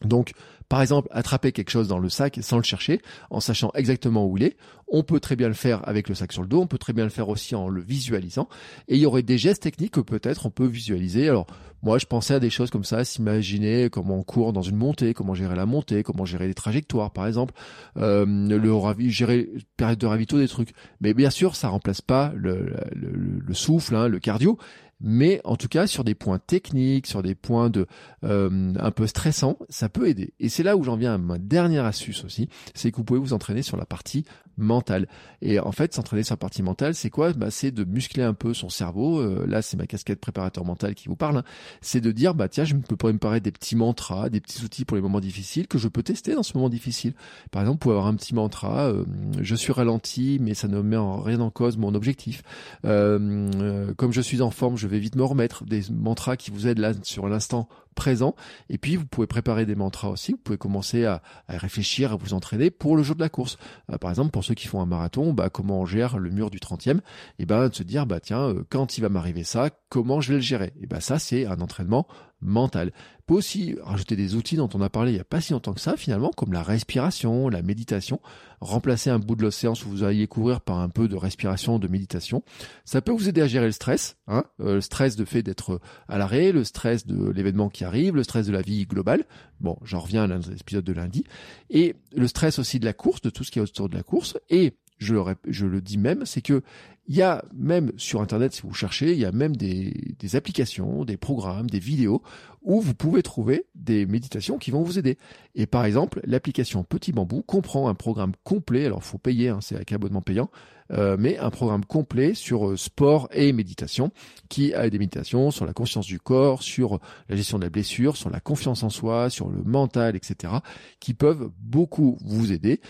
Donc, 0.02 0.34
par 0.68 0.82
exemple, 0.82 1.08
attraper 1.12 1.52
quelque 1.52 1.70
chose 1.70 1.88
dans 1.88 2.00
le 2.00 2.10
sac 2.10 2.40
sans 2.42 2.58
le 2.58 2.64
chercher, 2.64 3.02
en 3.30 3.40
sachant 3.40 3.72
exactement 3.76 4.26
où 4.26 4.38
il 4.38 4.44
est. 4.44 4.58
On 4.88 5.04
peut 5.04 5.20
très 5.20 5.36
bien 5.36 5.48
le 5.48 5.54
faire 5.54 5.88
avec 5.88 6.10
le 6.10 6.16
sac 6.16 6.32
sur 6.32 6.42
le 6.42 6.48
dos, 6.48 6.62
on 6.62 6.68
peut 6.68 6.78
très 6.78 6.94
bien 6.94 7.04
le 7.04 7.10
faire 7.10 7.30
aussi 7.30 7.56
en 7.56 7.70
le 7.70 7.82
visualisant. 7.82 8.48
Et 8.88 8.96
il 8.96 9.02
y 9.02 9.06
aurait 9.06 9.24
des 9.24 9.38
gestes 9.38 9.64
techniques 9.64 9.94
que 9.94 10.00
peut-être 10.00 10.46
on 10.46 10.50
peut 10.50 10.66
visualiser. 10.66 11.30
Alors, 11.30 11.48
moi, 11.82 12.00
je 12.00 12.08
pensais 12.08 12.34
à 12.34 12.40
des 12.40 12.50
choses 12.50 12.72
comme 12.72 12.84
ça, 12.84 13.06
s'imaginer 13.06 13.90
comment 13.92 14.18
on 14.18 14.24
court 14.24 14.54
dans 14.54 14.64
une 14.64 14.76
montée, 14.76 15.14
comment 15.14 15.36
gérer 15.36 15.56
la 15.56 15.68
montée, 15.68 16.02
comment 16.02 16.26
gérer 16.26 16.48
les 16.48 16.56
trajectoires, 16.56 17.12
par 17.12 17.28
exemple, 17.28 17.54
euh, 17.98 18.26
le 18.26 19.10
gérer 19.10 19.50
période 19.78 20.00
de 20.00 20.06
ravito, 20.08 20.40
des 20.40 20.48
trucs. 20.48 20.74
Mais 21.00 21.14
bien 21.14 21.30
sûr, 21.30 21.56
ça 21.56 21.68
remplace 21.68 22.02
pas 22.02 22.32
le, 22.36 22.76
le, 22.94 23.54
souffle, 23.54 23.96
hein, 23.96 24.08
le 24.08 24.20
cardio, 24.20 24.58
mais 25.02 25.42
en 25.44 25.56
tout 25.56 25.68
cas 25.68 25.88
sur 25.88 26.04
des 26.04 26.16
points 26.16 26.40
techniques, 26.40 27.08
sur 27.08 27.22
des 27.22 27.36
points 27.36 27.70
de 27.70 27.86
euh, 28.24 28.74
un 28.80 28.92
peu 28.92 29.08
stressants, 29.08 29.58
ça 29.70 29.90
peut 29.90 30.08
aider. 30.08 30.34
Et 30.40 30.50
c'est 30.50 30.64
là 30.64 30.78
où 30.78 30.84
j'en 30.84 30.96
viens 30.96 31.16
à 31.16 31.18
ma 31.18 31.38
dernière 31.38 31.86
astuce 31.86 32.24
aussi, 32.24 32.50
c'est 32.74 32.92
que 32.92 32.98
vous 32.98 33.04
pouvez 33.04 33.20
vous 33.20 33.34
entraîner 33.34 33.62
sur 33.62 33.78
la 33.78 33.86
partie 33.86 34.26
mentale. 34.58 35.08
Et 35.42 35.60
en 35.60 35.72
fait, 35.72 35.94
s'entraîner 35.94 36.24
sur 36.24 36.34
la 36.34 36.38
partie 36.38 36.64
mentale, 36.64 36.96
c'est 36.96 37.10
quoi? 37.10 37.34
Bah, 37.34 37.52
C'est 37.52 37.72
de 37.72 37.84
muscler 37.84 38.24
un 38.24 38.34
peu 38.34 38.54
son 38.54 38.70
cerveau. 38.70 39.20
Euh, 39.20 39.46
là, 39.48 39.62
c'est 39.62 39.78
ma 39.78 39.86
casquette 39.86 40.20
préparateur 40.20 40.66
mental 40.66 40.96
qui 40.96 41.08
vous 41.08 41.16
parle. 41.16 41.38
Hein. 41.38 41.44
C'est 41.82 42.02
de 42.02 42.12
dire, 42.12 42.34
bah 42.36 42.48
tiens, 42.48 42.64
je 42.64 42.76
peux 42.76 43.12
me 43.12 43.18
paraître 43.18 43.44
des 43.44 43.52
petits 43.52 43.76
mantras, 43.76 44.30
des 44.30 44.40
petits 44.40 44.64
outils 44.64 44.86
pour 44.86 44.96
les 44.96 45.02
moments 45.02 45.20
difficiles 45.20 45.68
que 45.68 45.78
je 45.78 45.88
peux 45.88 46.04
tester 46.04 46.36
dans 46.36 46.44
ce 46.44 46.56
moment 46.56 46.70
difficile. 46.70 47.14
Par 47.52 47.62
exemple, 47.62 47.76
vous 47.76 47.80
pouvez 47.80 47.96
avoir 47.96 48.08
un 48.08 48.16
petit 48.16 48.34
mantra, 48.34 48.86
euh, 48.86 49.04
je 49.42 49.56
suis 49.56 49.74
ralenti, 49.74 50.38
mais 50.42 50.54
ça 50.54 50.68
ne 50.68 50.82
met 50.82 50.98
en 50.98 51.20
rien 51.22 51.42
en 51.42 51.50
cause 51.50 51.78
mon 51.78 51.94
objectif. 51.94 52.44
comme 52.84 54.12
je 54.12 54.22
suis 54.22 54.42
en 54.42 54.52
forme, 54.52 54.78
je 54.78 54.85
vais 54.88 55.00
vite 55.00 55.16
me 55.16 55.24
remettre, 55.24 55.66
des 55.66 55.84
mantras 55.92 56.38
qui 56.38 56.52
vous 56.52 56.68
aident 56.68 56.80
là 56.80 56.94
sur 57.04 57.28
l'instant 57.28 57.68
présent. 57.96 58.36
Et 58.70 58.78
puis, 58.78 58.98
vous 58.98 59.06
pouvez 59.06 59.26
préparer 59.26 59.66
des 59.66 59.76
mantras 59.76 60.10
aussi. 60.10 60.34
Vous 60.34 60.38
pouvez 60.38 60.58
commencer 60.58 61.06
à, 61.06 61.22
réfléchir, 61.48 62.12
à 62.12 62.16
vous 62.16 62.34
entraîner 62.34 62.70
pour 62.70 62.96
le 62.96 63.04
jour 63.04 63.16
de 63.16 63.22
la 63.22 63.30
course. 63.30 63.58
Euh, 63.92 63.98
par 63.98 64.10
exemple, 64.12 64.32
pour 64.32 64.44
ceux 64.44 64.54
qui 64.54 64.68
font 64.68 64.82
un 64.82 64.86
marathon, 64.86 65.34
bah, 65.34 65.50
comment 65.50 65.82
on 65.82 65.86
gère 65.86 66.20
le 66.20 66.30
mur 66.30 66.52
du 66.52 66.60
30e 66.60 67.00
Et 67.40 67.46
ben, 67.46 67.70
de 67.70 67.74
se 67.74 67.84
dire, 67.84 68.06
bah, 68.06 68.20
tiens, 68.20 68.50
euh, 68.50 68.64
quand 68.70 68.98
il 68.98 69.02
va 69.02 69.10
m'arriver 69.10 69.44
ça, 69.44 69.70
comment 69.90 70.22
je 70.22 70.30
vais 70.30 70.36
le 70.36 70.42
gérer? 70.42 70.74
Et 70.82 70.88
ben, 70.88 71.00
ça, 71.00 71.18
c'est 71.18 71.46
un 71.46 71.62
entraînement 71.62 72.08
mental. 72.46 72.92
On 73.20 73.34
peut 73.34 73.34
aussi 73.36 73.76
rajouter 73.82 74.16
des 74.16 74.36
outils 74.36 74.56
dont 74.56 74.70
on 74.74 74.82
a 74.82 74.90
parlé 74.90 75.12
il 75.12 75.16
n'y 75.16 75.22
a 75.22 75.26
pas 75.26 75.42
si 75.42 75.54
longtemps 75.54 75.74
que 75.74 75.82
ça, 75.82 75.98
finalement, 75.98 76.32
comme 76.32 76.54
la 76.54 76.62
respiration, 76.62 77.50
la 77.50 77.62
méditation. 77.62 78.20
Remplacer 78.62 79.10
un 79.10 79.20
bout 79.20 79.36
de 79.36 79.42
l'océan 79.42 79.74
où 79.74 79.90
vous 79.90 80.04
alliez 80.04 80.28
couvrir 80.28 80.62
par 80.62 80.80
un 80.80 80.90
peu 80.90 81.08
de 81.08 81.16
respiration, 81.16 81.80
de 81.80 81.88
méditation. 81.88 82.44
Ça 82.86 83.02
peut 83.02 83.12
vous 83.12 83.28
aider 83.28 83.42
à 83.42 83.48
gérer 83.48 83.66
le 83.66 83.72
stress, 83.72 84.18
hein, 84.28 84.44
euh, 84.60 84.76
le 84.76 84.82
stress 84.82 85.16
de 85.16 85.26
fait 85.26 85.44
d'être 85.44 85.80
à 86.08 86.18
l'arrêt, 86.18 86.52
le 86.52 86.64
stress 86.64 87.08
de 87.08 87.30
l'événement 87.30 87.70
qui 87.70 87.84
arrive, 87.84 88.16
le 88.16 88.24
stress 88.24 88.48
de 88.48 88.52
la 88.52 88.62
vie 88.62 88.86
globale. 88.86 89.26
Bon, 89.60 89.78
j'en 89.84 90.00
reviens 90.00 90.30
à 90.30 90.38
l'épisode 90.38 90.86
de 90.86 90.94
lundi. 90.94 91.26
Et 91.70 91.96
le 92.16 92.28
stress 92.28 92.60
aussi 92.60 92.80
de 92.80 92.86
la 92.86 92.94
course, 92.94 93.22
de 93.22 93.30
tout 93.30 93.44
ce 93.44 93.52
qui 93.52 93.60
est 93.60 93.62
autour 93.62 93.90
de 93.90 93.96
la 93.96 94.04
course. 94.04 94.38
Et 94.50 94.78
je 94.98 95.66
le, 95.66 95.82
dis 95.82 95.98
même, 95.98 96.26
c'est 96.26 96.42
que 96.42 96.62
il 97.08 97.16
y 97.16 97.22
a 97.22 97.46
même 97.54 97.92
sur 97.98 98.22
Internet, 98.22 98.54
si 98.54 98.64
vous 98.64 98.74
cherchez, 98.74 99.12
il 99.14 99.20
y 99.20 99.26
a 99.26 99.32
même 99.32 99.56
des, 99.56 99.94
applications, 100.34 101.06
des 101.06 101.18
programmes, 101.18 101.70
des 101.70 101.80
vidéos 101.80 102.24
où 102.64 102.82
vous 102.82 102.96
pouvez 102.96 103.22
trouver 103.22 103.68
des 103.76 104.08
méditations 104.08 104.58
qui 104.58 104.72
vont 104.72 104.82
vous 104.82 104.98
aider. 104.98 105.20
Et 105.54 105.68
par 105.68 105.86
exemple, 105.86 106.20
l'application 106.24 106.84
Petit 106.84 107.12
Bambou 107.12 107.44
comprend 107.44 107.90
un 107.90 107.94
programme 107.94 108.32
complet, 108.44 108.88
alors 108.88 109.04
faut 109.04 109.20
payer, 109.20 109.50
hein, 109.50 109.60
c'est 109.62 109.76
avec 109.76 109.92
abonnement 109.92 110.24
payant, 110.24 110.50
euh, 110.92 111.16
mais 111.20 111.38
un 111.38 111.52
programme 111.52 111.86
complet 111.86 112.34
sur 112.34 112.70
euh, 112.70 112.76
sport 112.76 113.28
et 113.32 113.54
méditation, 113.54 114.12
qui 114.50 114.74
a 114.74 114.90
des 114.90 114.98
méditations 114.98 115.52
sur 115.52 115.68
la 115.68 115.74
conscience 115.74 116.08
du 116.08 116.20
corps, 116.20 116.64
sur 116.64 117.00
la 117.30 117.36
gestion 117.36 117.60
de 117.60 117.64
la 117.64 117.70
blessure, 117.70 118.18
sur 118.18 118.32
la 118.32 118.40
confiance 118.40 118.82
en 118.82 118.90
soi, 118.90 119.30
sur 119.30 119.50
le 119.50 119.62
mental, 119.64 120.16
etc., 120.16 120.54
qui 121.00 121.14
peuvent 121.14 121.52
beaucoup 121.60 122.18
vous 122.22 122.52
aider 122.52 122.82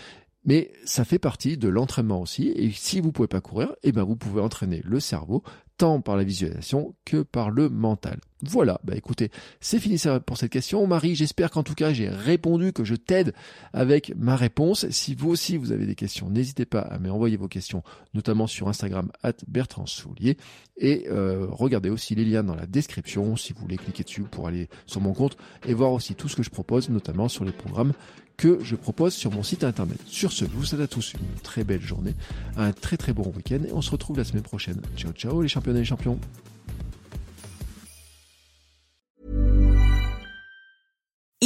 mais 0.46 0.72
ça 0.84 1.04
fait 1.04 1.18
partie 1.18 1.58
de 1.58 1.68
l'entraînement 1.68 2.20
aussi. 2.20 2.48
Et 2.56 2.70
si 2.70 3.00
vous 3.00 3.12
pouvez 3.12 3.28
pas 3.28 3.40
courir, 3.40 3.74
eh 3.82 3.92
ben 3.92 4.04
vous 4.04 4.16
pouvez 4.16 4.40
entraîner 4.40 4.80
le 4.84 5.00
cerveau 5.00 5.42
tant 5.76 6.00
par 6.00 6.16
la 6.16 6.24
visualisation 6.24 6.94
que 7.04 7.22
par 7.22 7.50
le 7.50 7.68
mental. 7.68 8.20
Voilà, 8.42 8.80
bah 8.84 8.94
écoutez, 8.94 9.30
c'est 9.60 9.78
fini 9.78 9.98
pour 10.26 10.36
cette 10.36 10.52
question. 10.52 10.86
Marie, 10.86 11.14
j'espère 11.14 11.50
qu'en 11.50 11.62
tout 11.62 11.74
cas 11.74 11.94
j'ai 11.94 12.10
répondu, 12.10 12.74
que 12.74 12.84
je 12.84 12.94
t'aide 12.94 13.32
avec 13.72 14.12
ma 14.14 14.36
réponse. 14.36 14.88
Si 14.90 15.14
vous 15.14 15.30
aussi 15.30 15.56
vous 15.56 15.72
avez 15.72 15.86
des 15.86 15.94
questions, 15.94 16.28
n'hésitez 16.28 16.66
pas 16.66 16.80
à 16.80 16.98
m'envoyer 16.98 17.38
vos 17.38 17.48
questions, 17.48 17.82
notamment 18.12 18.46
sur 18.46 18.68
Instagram 18.68 19.10
at 19.22 19.32
Bertrand 19.48 19.86
Soulier. 19.86 20.36
Et 20.76 21.06
euh, 21.08 21.46
regardez 21.50 21.88
aussi 21.88 22.14
les 22.14 22.26
liens 22.26 22.44
dans 22.44 22.54
la 22.54 22.66
description 22.66 23.36
si 23.36 23.54
vous 23.54 23.60
voulez 23.60 23.78
cliquer 23.78 24.04
dessus 24.04 24.22
pour 24.22 24.46
aller 24.46 24.68
sur 24.86 25.00
mon 25.00 25.14
compte 25.14 25.38
et 25.66 25.72
voir 25.72 25.92
aussi 25.92 26.14
tout 26.14 26.28
ce 26.28 26.36
que 26.36 26.42
je 26.42 26.50
propose, 26.50 26.90
notamment 26.90 27.28
sur 27.28 27.44
les 27.46 27.52
programmes 27.52 27.94
que 28.36 28.62
je 28.62 28.76
propose 28.76 29.14
sur 29.14 29.30
mon 29.30 29.42
site 29.42 29.64
internet. 29.64 29.98
Sur 30.04 30.30
ce, 30.32 30.44
je 30.44 30.50
vous 30.50 30.64
souhaite 30.66 30.82
à 30.82 30.86
tous 30.86 31.14
une 31.14 31.40
très 31.42 31.64
belle 31.64 31.80
journée, 31.80 32.14
un 32.58 32.72
très 32.72 32.98
très 32.98 33.14
bon 33.14 33.32
week-end 33.34 33.60
et 33.66 33.72
on 33.72 33.80
se 33.80 33.90
retrouve 33.90 34.18
la 34.18 34.24
semaine 34.24 34.42
prochaine. 34.42 34.82
Ciao 34.94 35.12
ciao 35.12 35.40
les 35.40 35.48
champions 35.48 35.74
et 35.74 35.78
les 35.78 35.84
champions. 35.86 36.18